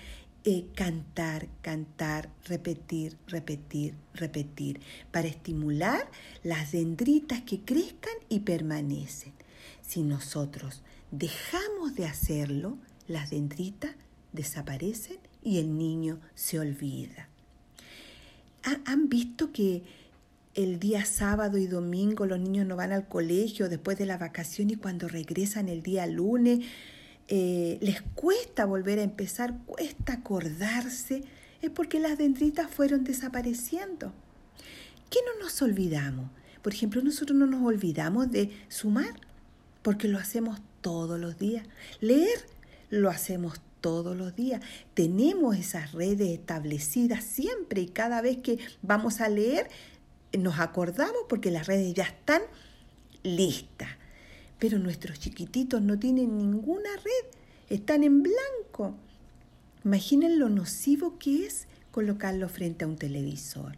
eh, 0.45 0.67
cantar, 0.75 1.49
cantar, 1.61 2.31
repetir, 2.45 3.19
repetir, 3.27 3.95
repetir, 4.15 4.81
para 5.11 5.29
estimular 5.29 6.11
las 6.45 6.73
dendritas 6.73 7.43
que 7.43 7.61
crezcan 7.61 8.15
y 8.29 8.41
permanecen. 8.41 9.33
Si 9.83 10.03
nosotros 10.03 10.83
dejamos 11.11 11.97
de 11.97 12.07
hacerlo, 12.07 12.79
las 13.09 13.31
dendritas 13.31 13.95
desaparecen 14.33 15.19
y 15.43 15.59
el 15.59 15.77
niño 15.77 16.21
se 16.35 16.61
olvida. 16.61 17.29
¿Han 18.63 19.09
visto 19.09 19.51
que 19.53 19.83
el 20.59 20.81
día 20.81 21.05
sábado 21.05 21.57
y 21.57 21.69
domingo 21.69 22.27
los 22.27 22.41
niños 22.41 22.67
no 22.67 22.75
van 22.75 22.91
al 22.91 23.07
colegio 23.07 23.69
después 23.69 23.97
de 23.97 24.07
la 24.07 24.19
vacación 24.19 24.71
y 24.71 24.75
cuando 24.75 25.07
regresan 25.07 25.69
el 25.69 25.85
día 25.85 26.05
lunes 26.09 26.67
eh, 27.29 27.79
les 27.81 28.03
cuesta 28.03 28.65
volver 28.65 28.99
a 28.99 29.05
empezar, 29.05 29.57
cuesta 29.67 30.15
acordarse, 30.15 31.23
es 31.63 31.71
porque 31.71 32.01
las 32.01 32.19
dendritas 32.19 32.69
fueron 32.69 33.05
desapareciendo. 33.05 34.13
¿Qué 35.11 35.21
no 35.27 35.45
nos 35.45 35.63
olvidamos? 35.63 36.29
Por 36.61 36.73
ejemplo, 36.73 37.03
nosotros 37.03 37.39
no 37.39 37.47
nos 37.47 37.63
olvidamos 37.63 38.29
de 38.33 38.51
sumar, 38.69 39.15
porque 39.83 40.09
lo 40.09 40.19
hacemos 40.19 40.61
todos 40.81 41.21
los 41.21 41.39
días. 41.39 41.67
Leer, 42.01 42.47
lo 42.91 43.11
hacemos 43.11 43.61
todos 43.81 44.17
los 44.17 44.35
días. 44.35 44.61
Tenemos 44.95 45.57
esas 45.57 45.93
redes 45.93 46.31
establecidas 46.31 47.23
siempre 47.23 47.83
y 47.83 47.89
cada 47.89 48.23
vez 48.23 48.39
que 48.39 48.59
vamos 48.83 49.21
a 49.21 49.29
leer, 49.29 49.69
nos 50.37 50.59
acordamos 50.59 51.23
porque 51.29 51.51
las 51.51 51.67
redes 51.67 51.95
ya 51.95 52.05
están 52.05 52.43
listas. 53.23 53.89
Pero 54.59 54.79
nuestros 54.79 55.19
chiquititos 55.21 55.81
no 55.83 55.99
tienen 55.99 56.37
ninguna 56.37 56.91
red, 56.97 57.31
están 57.69 58.03
en 58.03 58.23
blanco. 58.23 58.95
Imaginen 59.85 60.39
lo 60.39 60.49
nocivo 60.49 61.19
que 61.19 61.47
es 61.47 61.67
colocarlo 61.93 62.49
frente 62.49 62.85
a 62.85 62.89
un 62.89 62.97
televisor. 62.97 63.77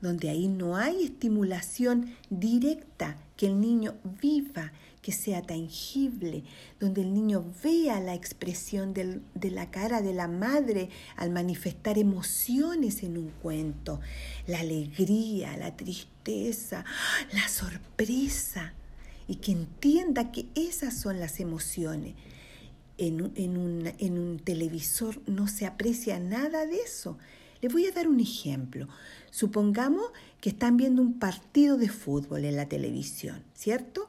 donde 0.00 0.30
ahí 0.30 0.46
no 0.46 0.76
hay 0.76 1.02
estimulación 1.02 2.14
directa, 2.30 3.16
que 3.36 3.46
el 3.46 3.60
niño 3.60 3.96
viva, 4.22 4.72
que 5.02 5.12
sea 5.12 5.42
tangible, 5.42 6.44
donde 6.80 7.02
el 7.02 7.14
niño 7.14 7.44
vea 7.62 8.00
la 8.00 8.14
expresión 8.14 8.92
de 8.94 9.50
la 9.50 9.70
cara 9.70 10.02
de 10.02 10.12
la 10.12 10.28
madre 10.28 10.90
al 11.16 11.30
manifestar 11.30 11.98
emociones 11.98 13.02
en 13.02 13.18
un 13.18 13.30
cuento, 13.42 14.00
la 14.46 14.60
alegría, 14.60 15.56
la 15.56 15.76
tristeza, 15.76 16.84
la 17.32 17.48
sorpresa, 17.48 18.74
y 19.26 19.36
que 19.36 19.52
entienda 19.52 20.32
que 20.32 20.46
esas 20.54 20.98
son 20.98 21.20
las 21.20 21.40
emociones. 21.40 22.14
En, 22.96 23.32
en, 23.36 23.94
en 23.98 24.18
un 24.18 24.40
televisor 24.40 25.20
no 25.26 25.46
se 25.46 25.66
aprecia 25.66 26.18
nada 26.18 26.66
de 26.66 26.80
eso. 26.80 27.16
Les 27.60 27.72
voy 27.72 27.86
a 27.86 27.92
dar 27.92 28.08
un 28.08 28.20
ejemplo. 28.20 28.88
Supongamos 29.30 30.02
que 30.40 30.50
están 30.50 30.76
viendo 30.76 31.02
un 31.02 31.18
partido 31.18 31.76
de 31.76 31.88
fútbol 31.88 32.44
en 32.44 32.56
la 32.56 32.68
televisión, 32.68 33.44
¿cierto? 33.54 34.08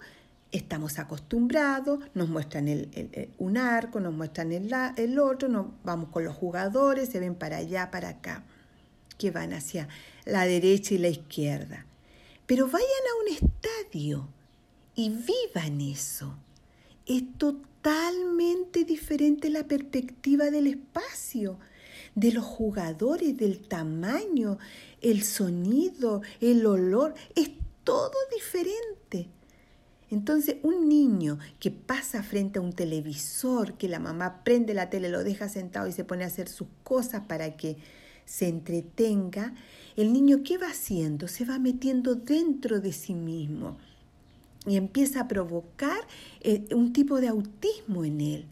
Estamos 0.51 0.97
acostumbrados, 0.97 1.99
nos 2.15 2.29
muestran 2.29 2.67
el, 2.67 3.29
un 3.37 3.57
arco, 3.57 3.99
nos 3.99 4.13
muestran 4.13 4.51
el, 4.51 4.73
el 4.97 5.19
otro, 5.19 5.47
nos 5.47 5.67
vamos 5.83 6.09
con 6.09 6.23
los 6.23 6.35
jugadores, 6.35 7.09
se 7.09 7.19
ven 7.19 7.35
para 7.35 7.57
allá, 7.57 7.91
para 7.91 8.09
acá, 8.09 8.43
que 9.17 9.29
van 9.29 9.53
hacia 9.53 9.87
la 10.25 10.45
derecha 10.45 10.95
y 10.95 10.97
la 10.97 11.09
izquierda. 11.09 11.85
Pero 12.47 12.65
vayan 12.65 12.81
a 12.81 13.21
un 13.21 13.47
estadio 13.47 14.27
y 14.95 15.09
vivan 15.09 15.81
eso. 15.81 16.35
Es 17.05 17.23
totalmente 17.37 18.85
diferente 18.85 19.49
la 19.49 19.65
perspectiva 19.65 20.49
del 20.49 20.67
espacio 20.67 21.59
de 22.15 22.31
los 22.31 22.43
jugadores, 22.43 23.37
del 23.37 23.59
tamaño, 23.67 24.57
el 25.01 25.23
sonido, 25.23 26.21
el 26.41 26.65
olor, 26.65 27.13
es 27.35 27.51
todo 27.83 28.11
diferente. 28.33 28.98
Entonces, 30.11 30.57
un 30.63 30.89
niño 30.89 31.37
que 31.59 31.71
pasa 31.71 32.23
frente 32.23 32.59
a 32.59 32.61
un 32.61 32.73
televisor, 32.73 33.75
que 33.75 33.87
la 33.87 33.99
mamá 33.99 34.43
prende 34.43 34.73
la 34.73 34.89
tele, 34.89 35.09
lo 35.09 35.23
deja 35.23 35.49
sentado 35.49 35.87
y 35.87 35.91
se 35.91 36.03
pone 36.03 36.23
a 36.23 36.27
hacer 36.27 36.49
sus 36.49 36.67
cosas 36.83 37.23
para 37.27 37.55
que 37.55 37.77
se 38.25 38.47
entretenga, 38.47 39.53
el 39.95 40.13
niño 40.13 40.43
¿qué 40.43 40.57
va 40.57 40.67
haciendo? 40.67 41.27
Se 41.27 41.45
va 41.45 41.59
metiendo 41.59 42.15
dentro 42.15 42.79
de 42.79 42.93
sí 42.93 43.13
mismo 43.13 43.77
y 44.65 44.77
empieza 44.77 45.21
a 45.21 45.27
provocar 45.27 45.99
eh, 46.41 46.65
un 46.75 46.93
tipo 46.93 47.19
de 47.21 47.27
autismo 47.27 48.05
en 48.05 48.21
él. 48.21 48.45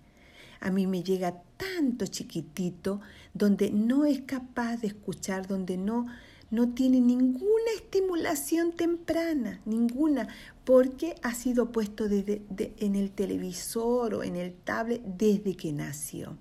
A 0.60 0.72
mí 0.72 0.88
me 0.88 1.04
llega 1.04 1.44
tanto 1.58 2.08
chiquitito 2.08 3.02
donde 3.34 3.72
no 3.72 4.06
es 4.06 4.22
capaz 4.22 4.78
de 4.78 4.88
escuchar, 4.88 5.48
donde 5.48 5.78
no, 5.78 6.08
no 6.50 6.70
tiene 6.74 7.00
ninguna 7.00 7.72
estimulación 7.76 8.72
temprana, 8.72 9.62
ninguna, 9.66 10.28
porque 10.64 11.16
ha 11.22 11.34
sido 11.34 11.72
puesto 11.72 12.06
en 12.06 12.96
el 12.96 13.12
televisor 13.12 14.14
o 14.14 14.24
en 14.24 14.36
el 14.36 14.54
tablet 14.54 15.02
desde 15.04 15.56
que 15.56 15.74
nació. 15.74 16.38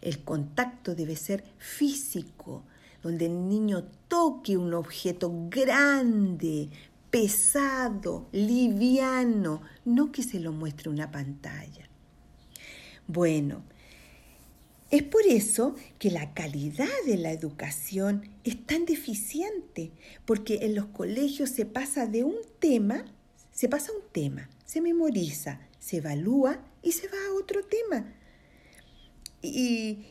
El 0.00 0.22
contacto 0.24 0.94
debe 0.94 1.16
ser 1.16 1.44
físico, 1.58 2.62
donde 3.02 3.26
el 3.26 3.48
niño 3.48 3.84
toque 4.08 4.56
un 4.56 4.74
objeto 4.74 5.32
grande, 5.48 6.70
pesado, 7.10 8.28
liviano, 8.32 9.62
no 9.84 10.12
que 10.12 10.22
se 10.22 10.38
lo 10.38 10.52
muestre 10.52 10.88
una 10.88 11.10
pantalla. 11.10 11.88
Bueno, 13.06 13.62
es 14.90 15.04
por 15.04 15.22
eso 15.26 15.76
que 15.98 16.10
la 16.10 16.34
calidad 16.34 16.88
de 17.06 17.16
la 17.16 17.30
educación 17.30 18.28
es 18.42 18.66
tan 18.66 18.86
deficiente, 18.86 19.92
porque 20.24 20.60
en 20.62 20.74
los 20.74 20.86
colegios 20.86 21.50
se 21.50 21.64
pasa 21.64 22.06
de 22.06 22.24
un 22.24 22.36
tema, 22.58 23.04
se 23.52 23.68
pasa 23.68 23.92
un 23.92 24.02
tema, 24.10 24.50
se 24.64 24.80
memoriza, 24.80 25.60
se 25.78 25.98
evalúa 25.98 26.60
y 26.82 26.92
se 26.92 27.06
va 27.06 27.18
a 27.28 27.34
otro 27.34 27.62
tema. 27.64 28.14
Y, 29.42 30.06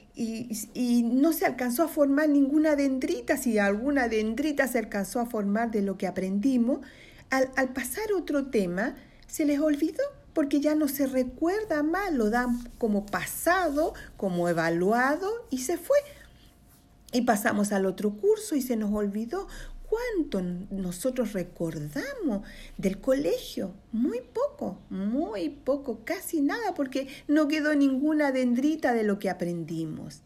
no 1.03 1.33
se 1.33 1.45
alcanzó 1.45 1.83
a 1.83 1.87
formar 1.87 2.27
ninguna 2.29 2.75
dendrita, 2.75 3.37
si 3.37 3.57
alguna 3.57 4.09
dendrita 4.09 4.67
se 4.67 4.79
alcanzó 4.79 5.19
a 5.19 5.25
formar 5.25 5.71
de 5.71 5.81
lo 5.81 5.97
que 5.97 6.07
aprendimos, 6.07 6.79
al, 7.29 7.51
al 7.55 7.73
pasar 7.73 8.11
otro 8.13 8.47
tema, 8.47 8.95
se 9.27 9.45
les 9.45 9.59
olvidó 9.59 10.03
porque 10.39 10.61
ya 10.61 10.73
no 10.73 10.87
se 10.87 11.05
recuerda 11.05 11.83
más, 11.83 12.13
lo 12.13 12.29
dan 12.29 12.63
como 12.77 13.05
pasado, 13.05 13.93
como 14.15 14.47
evaluado 14.47 15.29
y 15.49 15.57
se 15.57 15.77
fue. 15.77 15.97
Y 17.11 17.23
pasamos 17.23 17.73
al 17.73 17.85
otro 17.85 18.11
curso 18.11 18.55
y 18.55 18.61
se 18.61 18.77
nos 18.77 18.93
olvidó 18.93 19.49
cuánto 19.89 20.41
nosotros 20.41 21.33
recordamos 21.33 22.47
del 22.77 23.01
colegio. 23.01 23.73
Muy 23.91 24.21
poco, 24.21 24.79
muy 24.89 25.49
poco, 25.49 26.05
casi 26.05 26.39
nada, 26.39 26.73
porque 26.73 27.09
no 27.27 27.49
quedó 27.49 27.75
ninguna 27.75 28.31
dendrita 28.31 28.93
de 28.93 29.03
lo 29.03 29.19
que 29.19 29.29
aprendimos. 29.29 30.21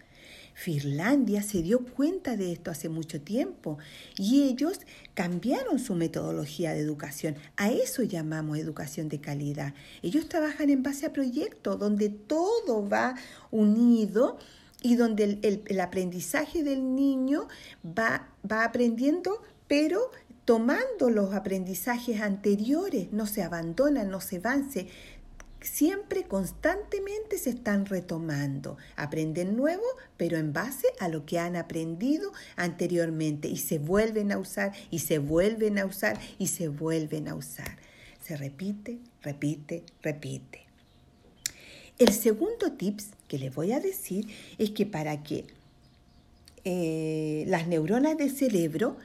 Finlandia 0.53 1.41
se 1.43 1.61
dio 1.61 1.85
cuenta 1.85 2.37
de 2.37 2.51
esto 2.51 2.71
hace 2.71 2.89
mucho 2.89 3.21
tiempo 3.21 3.77
y 4.17 4.43
ellos 4.43 4.79
cambiaron 5.13 5.79
su 5.79 5.95
metodología 5.95 6.73
de 6.73 6.79
educación. 6.79 7.35
A 7.57 7.71
eso 7.71 8.03
llamamos 8.03 8.57
educación 8.57 9.09
de 9.09 9.19
calidad. 9.19 9.73
Ellos 10.01 10.29
trabajan 10.29 10.69
en 10.69 10.83
base 10.83 11.05
a 11.05 11.13
proyectos 11.13 11.79
donde 11.79 12.09
todo 12.09 12.87
va 12.87 13.15
unido 13.51 14.37
y 14.81 14.95
donde 14.95 15.39
el, 15.41 15.79
aprendizaje 15.79 16.63
del 16.63 16.95
niño 16.95 17.47
va, 17.85 18.27
va 18.49 18.65
aprendiendo, 18.65 19.41
pero 19.67 20.11
tomando 20.45 21.09
los 21.09 21.33
aprendizajes 21.33 22.19
anteriores, 22.19 23.13
no 23.13 23.25
se 23.25 23.43
abandonan, 23.43 24.09
no 24.09 24.19
se 24.19 24.39
van, 24.39 24.69
se, 24.71 24.87
siempre 25.63 26.23
constantemente 26.23 27.38
se 27.38 27.52
están 27.52 27.86
retomando. 27.86 28.78
Aprenden 28.95 29.56
nuevo, 29.56 29.84
pero 30.17 30.38
en 30.38 30.54
base 30.54 30.88
a 30.99 31.08
lo 31.08 31.26
que 31.26 31.39
han 31.39 31.56
aprendido 31.56 32.32
anteriormente 32.56 33.47
y 33.47 33.58
se 33.58 33.80
vuelven 33.80 34.32
a 34.32 34.38
usar 34.38 34.73
y 34.91 34.99
se 34.99 35.19
vuelven 35.19 35.80
a 35.80 35.86
usar 35.86 36.19
y 36.38 36.47
se 36.47 36.67
vuelven 36.67 37.28
a 37.28 37.36
usar. 37.36 37.78
Se 38.21 38.38
repite, 38.38 38.99
repite, 39.21 39.84
repite. 40.02 40.65
El 41.99 42.12
segundo 42.12 42.71
tips 42.71 43.10
que 43.28 43.38
les 43.38 43.54
voy 43.54 43.71
a 43.71 43.80
decir 43.80 44.28
es 44.58 44.71
que 44.71 44.86
para 44.86 45.23
que 45.23 45.45
eh, 46.65 47.43
las 47.47 47.67
neuronas 47.67 48.17
del 48.17 48.32
cerebro, 48.32 48.97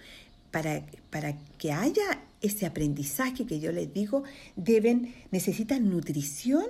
para, 0.50 0.82
para 1.10 1.36
que 1.58 1.72
haya 1.72 2.22
ese 2.40 2.66
aprendizaje 2.66 3.46
que 3.46 3.60
yo 3.60 3.72
les 3.72 3.92
digo, 3.92 4.22
deben, 4.56 5.14
necesitan 5.30 5.90
nutrición, 5.90 6.66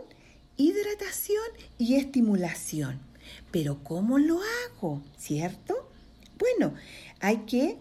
hidratación 0.56 1.44
y 1.76 1.96
estimulación. 1.96 3.00
Pero 3.50 3.82
¿cómo 3.84 4.18
lo 4.18 4.40
hago? 4.66 5.02
¿Cierto? 5.16 5.90
Bueno, 6.38 6.74
hay 7.20 7.38
que, 7.38 7.76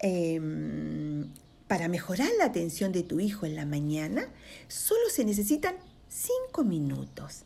em, 0.00 1.32
para 1.66 1.88
mejorar 1.88 2.30
la 2.38 2.46
atención 2.46 2.92
de 2.92 3.02
tu 3.02 3.20
hijo 3.20 3.46
en 3.46 3.54
la 3.54 3.66
mañana, 3.66 4.28
solo 4.68 5.08
se 5.10 5.24
necesitan 5.24 5.76
cinco 6.08 6.64
minutos. 6.64 7.44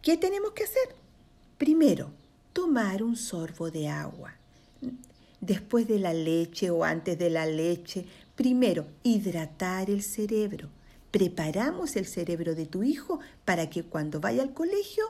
¿Qué 0.00 0.16
tenemos 0.16 0.52
que 0.52 0.64
hacer? 0.64 0.94
Primero, 1.58 2.12
tomar 2.52 3.02
un 3.02 3.16
sorbo 3.16 3.70
de 3.70 3.88
agua 3.88 4.36
después 5.42 5.86
de 5.86 5.98
la 5.98 6.14
leche 6.14 6.70
o 6.70 6.84
antes 6.84 7.18
de 7.18 7.28
la 7.28 7.44
leche. 7.44 8.06
Primero, 8.34 8.86
hidratar 9.02 9.90
el 9.90 10.02
cerebro. 10.02 10.70
Preparamos 11.10 11.96
el 11.96 12.06
cerebro 12.06 12.54
de 12.54 12.64
tu 12.64 12.82
hijo 12.82 13.20
para 13.44 13.68
que 13.68 13.82
cuando 13.82 14.20
vaya 14.20 14.42
al 14.42 14.54
colegio 14.54 15.04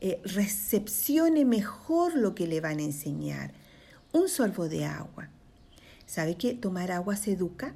eh, 0.00 0.22
recepcione 0.24 1.44
mejor 1.44 2.16
lo 2.16 2.34
que 2.34 2.46
le 2.46 2.62
van 2.62 2.78
a 2.78 2.84
enseñar. 2.84 3.52
Un 4.12 4.28
sorbo 4.28 4.68
de 4.68 4.86
agua. 4.86 5.28
¿Sabe 6.06 6.36
que 6.36 6.54
tomar 6.54 6.90
agua 6.90 7.16
se 7.16 7.32
educa? 7.32 7.74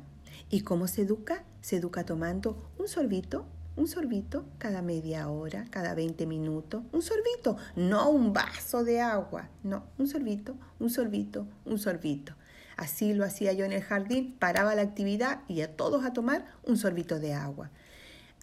¿Y 0.49 0.63
cómo 0.63 0.87
se 0.89 1.03
educa? 1.03 1.45
Se 1.61 1.77
educa 1.77 2.07
tomando 2.07 2.71
un 2.79 2.89
sorbito 2.89 3.47
un 3.77 3.87
sorbito 3.87 4.47
cada 4.59 4.83
media 4.83 5.29
hora, 5.29 5.67
cada 5.71 5.95
20 5.95 6.27
minutos, 6.27 6.83
un 6.93 7.03
sorbito, 7.03 7.57
no 7.77 8.11
un 8.11 8.33
vaso 8.33 8.85
de 8.85 9.01
agua, 9.01 9.51
no, 9.63 9.85
un 9.99 10.09
sorbito, 10.09 10.57
un 10.81 10.91
sorbito, 10.91 11.47
un 11.65 11.79
sorbito. 11.79 12.35
Así 12.77 13.15
lo 13.15 13.25
hacía 13.25 13.53
yo 13.53 13.65
en 13.65 13.73
el 13.73 13.83
jardín, 13.83 14.35
paraba 14.39 14.75
la 14.75 14.83
actividad 14.83 15.43
y 15.49 15.61
a 15.61 15.77
todos 15.77 16.05
a 16.05 16.13
tomar 16.13 16.47
un 16.65 16.77
sorbito 16.77 17.19
de 17.19 17.35
agua. 17.35 17.71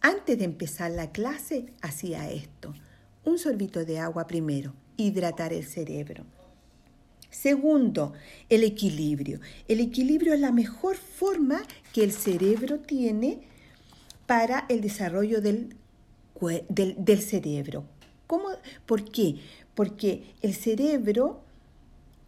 Antes 0.01 0.37
de 0.37 0.45
empezar 0.45 0.91
la 0.91 1.11
clase 1.11 1.73
hacía 1.81 2.29
esto, 2.29 2.73
un 3.25 3.37
sorbito 3.37 3.85
de 3.85 3.99
agua 3.99 4.27
primero, 4.27 4.73
hidratar 4.97 5.53
el 5.53 5.63
cerebro. 5.63 6.25
Segundo, 7.29 8.13
el 8.49 8.63
equilibrio. 8.63 9.39
El 9.67 9.79
equilibrio 9.79 10.35
es 10.35 10.39
la 10.39 10.51
mejor 10.51 10.95
forma 10.95 11.63
que 11.91 12.03
el 12.03 12.11
cerebro 12.11 12.79
tiene 12.79 13.41
para 14.25 14.65
el 14.69 14.81
desarrollo 14.81 15.41
del, 15.41 15.75
del, 16.69 17.21
cerebro. 17.21 17.85
¿Cómo? 18.27 18.49
¿Por 18.85 19.05
qué? 19.05 19.35
Porque 19.75 20.33
el 20.41 20.53
cerebro 20.53 21.41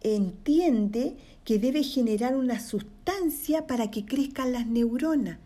entiende 0.02 1.16
que 1.44 1.58
debe 1.58 1.82
generar 1.82 2.36
una 2.36 2.60
sustancia 2.60 3.66
para 3.66 3.90
que 3.90 4.04
crezcan 4.04 4.52
las 4.52 4.66
neuronas. 4.66 5.38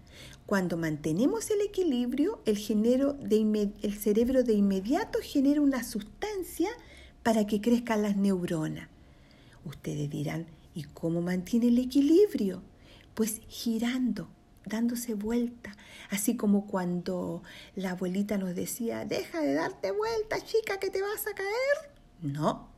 Cuando 0.47 0.77
mantenemos 0.77 1.51
el 1.51 1.61
equilibrio, 1.61 2.41
el, 2.45 2.57
de 2.57 3.71
el 3.83 3.95
cerebro 3.95 4.43
de 4.43 4.55
inmediato 4.55 5.21
genera 5.23 5.61
una 5.61 5.85
sustancia 5.85 6.71
para 7.23 7.47
que 7.47 7.61
crezcan 7.61 8.03
las 8.03 8.17
neuronas. 8.17 8.89
Ustedes 9.65 10.11
dirán, 10.11 10.47
¿y 10.75 10.85
cómo 10.85 11.21
mantiene 11.21 11.69
el 11.69 11.79
equilibrio? 11.79 12.63
Pues 13.15 13.41
girando, 13.49 14.29
dándose 14.65 15.15
vuelta, 15.15 15.77
así 16.11 16.37
como 16.37 16.67
cuando 16.67 17.43
la 17.75 17.93
abuelita 17.93 18.39
nos 18.39 18.55
decía, 18.55 19.05
deja 19.05 19.41
de 19.41 19.55
darte 19.55 19.91
vuelta, 19.91 20.41
chica, 20.45 20.79
que 20.79 20.91
te 20.91 21.03
vas 21.03 21.27
a 21.27 21.35
caer. 21.35 21.91
No. 22.23 22.69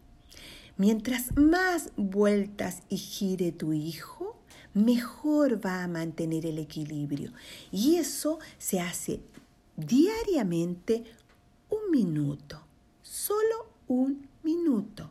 Mientras 0.76 1.36
más 1.36 1.90
vueltas 1.96 2.82
y 2.88 2.96
gire 2.96 3.52
tu 3.52 3.72
hijo, 3.72 4.40
mejor 4.74 5.64
va 5.64 5.82
a 5.82 5.88
mantener 5.88 6.46
el 6.46 6.58
equilibrio. 6.58 7.32
Y 7.70 7.96
eso 7.96 8.38
se 8.58 8.80
hace 8.80 9.20
diariamente 9.76 11.04
un 11.68 11.90
minuto, 11.90 12.64
solo 13.02 13.72
un 13.86 14.28
minuto. 14.42 15.10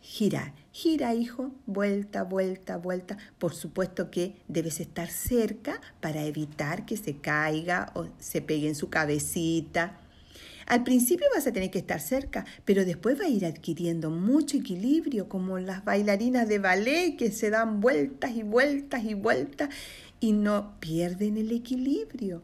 Girar, 0.00 0.54
gira 0.76 1.14
hijo, 1.14 1.52
vuelta, 1.64 2.22
vuelta, 2.22 2.76
vuelta. 2.76 3.16
Por 3.38 3.54
supuesto 3.54 4.10
que 4.10 4.42
debes 4.46 4.78
estar 4.78 5.08
cerca 5.08 5.80
para 6.02 6.24
evitar 6.24 6.84
que 6.84 6.98
se 6.98 7.16
caiga 7.16 7.90
o 7.94 8.08
se 8.18 8.42
pegue 8.42 8.68
en 8.68 8.74
su 8.74 8.90
cabecita. 8.90 9.98
Al 10.66 10.84
principio 10.84 11.28
vas 11.34 11.46
a 11.46 11.52
tener 11.52 11.70
que 11.70 11.78
estar 11.78 11.98
cerca, 11.98 12.44
pero 12.66 12.84
después 12.84 13.18
va 13.18 13.24
a 13.24 13.28
ir 13.30 13.46
adquiriendo 13.46 14.10
mucho 14.10 14.58
equilibrio, 14.58 15.30
como 15.30 15.58
las 15.58 15.82
bailarinas 15.82 16.46
de 16.46 16.58
ballet 16.58 17.16
que 17.16 17.32
se 17.32 17.48
dan 17.48 17.80
vueltas 17.80 18.32
y 18.32 18.42
vueltas 18.42 19.02
y 19.02 19.14
vueltas 19.14 19.70
y 20.20 20.32
no 20.32 20.78
pierden 20.78 21.38
el 21.38 21.52
equilibrio. 21.52 22.42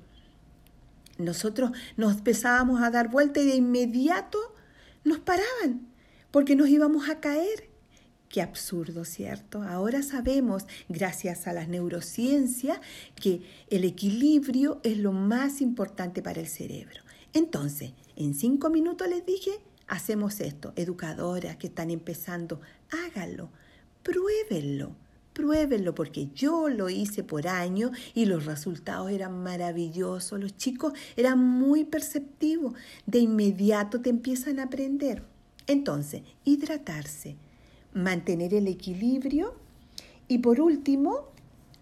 Nosotros 1.18 1.73
nos 1.99 2.16
empezábamos 2.16 2.81
a 2.81 2.90
dar 2.90 3.11
vueltas 3.11 3.45
y 3.45 3.49
de 3.49 3.57
inmediato 3.57 4.38
nos 5.05 5.18
paraban 5.18 5.87
porque 6.31 6.57
nos 6.57 6.71
íbamos 6.71 7.11
a 7.11 7.21
caer. 7.21 7.72
Qué 8.33 8.40
absurdo, 8.40 9.05
¿cierto? 9.05 9.61
Ahora 9.62 10.03
sabemos, 10.03 10.64
gracias 10.88 11.47
a 11.47 11.53
las 11.53 11.68
neurociencias, 11.68 12.81
que 13.14 13.42
el 13.68 13.85
equilibrio 13.85 14.81
es 14.85 14.97
lo 14.97 15.12
más 15.12 15.61
importante 15.61 16.23
para 16.23 16.40
el 16.40 16.49
cerebro. 16.49 17.03
Entonces, 17.35 17.92
en 18.16 18.33
cinco 18.33 18.71
minutos 18.71 19.07
les 19.07 19.27
dije, 19.27 19.51
hacemos 19.87 20.40
esto. 20.40 20.73
Educadoras 20.77 21.57
que 21.57 21.66
están 21.66 21.90
empezando, 21.90 22.62
háganlo, 22.90 23.51
pruébenlo, 24.03 24.97
pruébenlo, 25.35 25.95
porque 25.95 26.31
yo 26.35 26.71
lo 26.71 26.88
hice 26.88 27.23
por 27.23 27.47
años 27.47 27.90
y 28.14 28.25
los 28.25 28.47
resultados 28.47 29.11
eran 29.11 29.42
maravillosos. 29.42 30.40
Los 30.40 30.57
chicos 30.57 30.95
eran 31.16 31.38
muy 31.38 31.85
perceptivos. 31.85 32.73
De 33.05 33.18
inmediato 33.18 34.01
te 34.01 34.09
empiezan 34.09 34.59
a 34.59 34.64
aprender. 34.64 35.23
Entonces, 35.66 36.23
hidratarse, 36.47 37.37
mantener 37.95 38.55
el 38.55 38.69
equilibrio 38.69 39.55
y 40.29 40.39
por 40.39 40.61
último, 40.61 41.29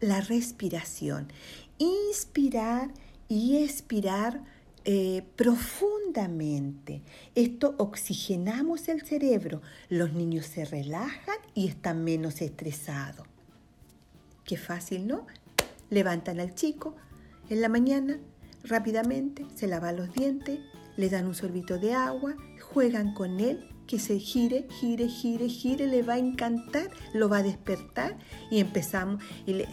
la 0.01 0.21
respiración. 0.21 1.29
Inspirar 1.79 2.91
y 3.29 3.59
expirar 3.59 4.43
eh, 4.85 5.23
profundamente. 5.37 7.03
Esto 7.35 7.75
oxigenamos 7.79 8.89
el 8.89 9.03
cerebro. 9.03 9.63
Los 9.89 10.13
niños 10.13 10.47
se 10.47 10.65
relajan 10.65 11.37
y 11.55 11.69
están 11.69 12.03
menos 12.03 12.41
estresados. 12.41 13.27
Qué 14.45 14.57
fácil, 14.57 15.07
¿no? 15.07 15.27
Levantan 15.91 16.41
al 16.41 16.55
chico 16.55 16.97
en 17.51 17.61
la 17.61 17.69
mañana, 17.69 18.19
rápidamente, 18.65 19.45
se 19.55 19.67
lava 19.67 19.93
los 19.93 20.13
dientes, 20.13 20.61
le 20.97 21.09
dan 21.09 21.27
un 21.27 21.35
sorbito 21.35 21.79
de 21.79 21.95
agua, 21.95 22.37
juegan 22.61 23.13
con 23.13 23.41
él 23.41 23.69
que 23.91 23.99
se 23.99 24.21
gire, 24.21 24.69
gire, 24.79 25.09
gire, 25.09 25.49
gire, 25.49 25.87
le 25.89 26.03
va 26.03 26.13
a 26.13 26.19
encantar, 26.19 26.91
lo 27.13 27.29
va 27.29 27.39
a 27.39 27.43
despertar 27.43 28.17
y 28.49 28.61
empezamos, 28.61 29.21
y 29.47 29.55
le, 29.55 29.69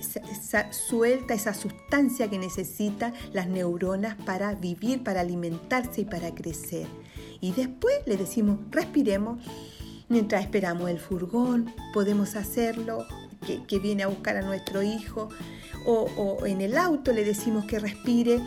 suelta 0.71 1.35
esa 1.35 1.53
sustancia 1.53 2.27
que 2.27 2.39
necesitan 2.39 3.13
las 3.31 3.47
neuronas 3.47 4.15
para 4.15 4.55
vivir, 4.55 5.03
para 5.03 5.21
alimentarse 5.21 6.01
y 6.01 6.05
para 6.05 6.33
crecer. 6.33 6.87
Y 7.41 7.51
después 7.51 7.95
le 8.07 8.17
decimos, 8.17 8.57
respiremos, 8.71 9.45
mientras 10.09 10.41
esperamos 10.41 10.89
el 10.89 10.97
furgón, 10.97 11.71
podemos 11.93 12.35
hacerlo, 12.35 13.05
que, 13.67 13.77
viene 13.77 14.01
a 14.01 14.07
buscar 14.07 14.35
a 14.35 14.41
nuestro 14.41 14.81
hijo, 14.81 15.29
o, 15.85 16.09
o 16.17 16.47
en 16.47 16.61
el 16.61 16.75
auto 16.75 17.13
le 17.13 17.23
decimos 17.23 17.65
que 17.65 17.77
respire 17.77 18.41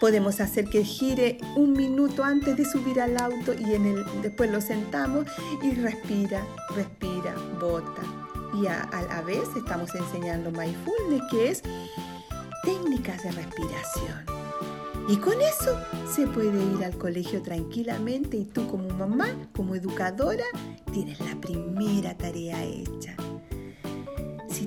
Podemos 0.00 0.40
hacer 0.40 0.66
que 0.66 0.84
gire 0.84 1.38
un 1.56 1.72
minuto 1.72 2.22
antes 2.22 2.56
de 2.56 2.64
subir 2.64 3.00
al 3.00 3.16
auto 3.16 3.54
y 3.54 3.74
en 3.74 3.86
el, 3.86 4.04
después 4.22 4.50
lo 4.50 4.60
sentamos 4.60 5.26
y 5.62 5.70
respira, 5.74 6.44
respira, 6.74 7.34
bota. 7.58 8.02
Y 8.54 8.66
a, 8.66 8.88
la 9.08 9.22
vez 9.22 9.48
estamos 9.56 9.94
enseñando 9.94 10.50
mindfulness, 10.50 11.22
que 11.30 11.50
es 11.50 11.62
técnicas 12.62 13.22
de 13.22 13.32
respiración. 13.32 14.24
Y 15.08 15.16
con 15.18 15.40
eso 15.40 15.78
se 16.12 16.26
puede 16.26 16.62
ir 16.74 16.84
al 16.84 16.96
colegio 16.98 17.40
tranquilamente 17.40 18.36
y 18.36 18.44
tú 18.44 18.66
como 18.66 18.88
mamá, 18.90 19.28
como 19.54 19.76
educadora, 19.76 20.44
tienes 20.92 21.20
la 21.20 21.40
primera 21.40 22.16
tarea 22.16 22.64
hecha. 22.64 23.16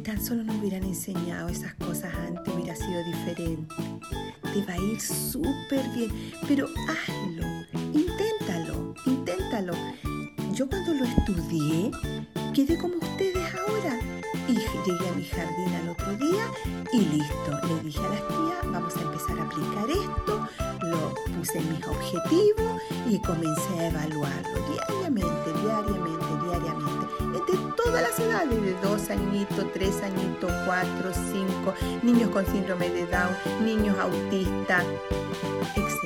Tan 0.04 0.24
solo 0.24 0.44
nos 0.44 0.56
hubieran 0.58 0.84
enseñado 0.84 1.50
esas 1.50 1.76
cosas 1.76 2.14
antes, 2.16 2.54
hubiera 2.54 2.76
sido 2.76 3.04
diferente 3.04 3.76
te 4.54 4.66
va 4.66 4.74
a 4.74 4.78
ir 4.78 5.00
súper 5.00 5.88
bien, 5.90 6.12
pero 6.48 6.68
hazlo, 6.88 7.46
inténtalo, 7.94 8.96
inténtalo. 9.06 9.74
Yo 10.54 10.68
cuando 10.68 10.94
lo 10.94 11.06
estudié, 11.06 11.92
quedé 12.54 12.78
como 12.78 12.96
ustedes 12.96 13.46
ahora. 13.56 14.00
Y 14.48 14.54
llegué 14.54 15.10
a 15.10 15.14
mi 15.14 15.24
jardín 15.26 15.74
al 15.76 15.90
otro 15.90 16.16
día 16.18 16.46
y 16.92 17.02
listo. 17.02 17.68
Le 17.68 17.84
dije 17.84 18.00
a 18.00 18.10
las 18.10 18.28
tías, 18.28 18.72
vamos 18.72 18.98
a 18.98 19.02
empezar 19.02 19.40
a 19.40 19.44
aplicar 19.44 19.90
esto. 19.90 20.48
Lo 20.88 21.14
puse 21.38 21.60
en 21.60 21.72
mis 21.72 21.86
objetivos 21.86 22.82
y 23.08 23.20
comencé 23.20 23.80
a 23.80 23.88
evaluarlo 23.90 24.68
diariamente, 24.68 25.54
diariamente, 25.62 26.29
diariamente. 26.50 27.08
De 27.48 27.58
todas 27.76 28.02
las 28.02 28.20
edades, 28.20 28.62
de 28.62 28.74
dos 28.82 29.10
añitos, 29.10 29.72
tres 29.74 30.02
añitos, 30.02 30.52
cuatro, 30.66 31.12
cinco, 31.32 31.74
niños 32.02 32.30
con 32.30 32.46
síndrome 32.46 32.90
de 32.90 33.06
Down, 33.06 33.36
niños 33.64 33.98
autistas, 33.98 34.86
etc. 35.76 35.99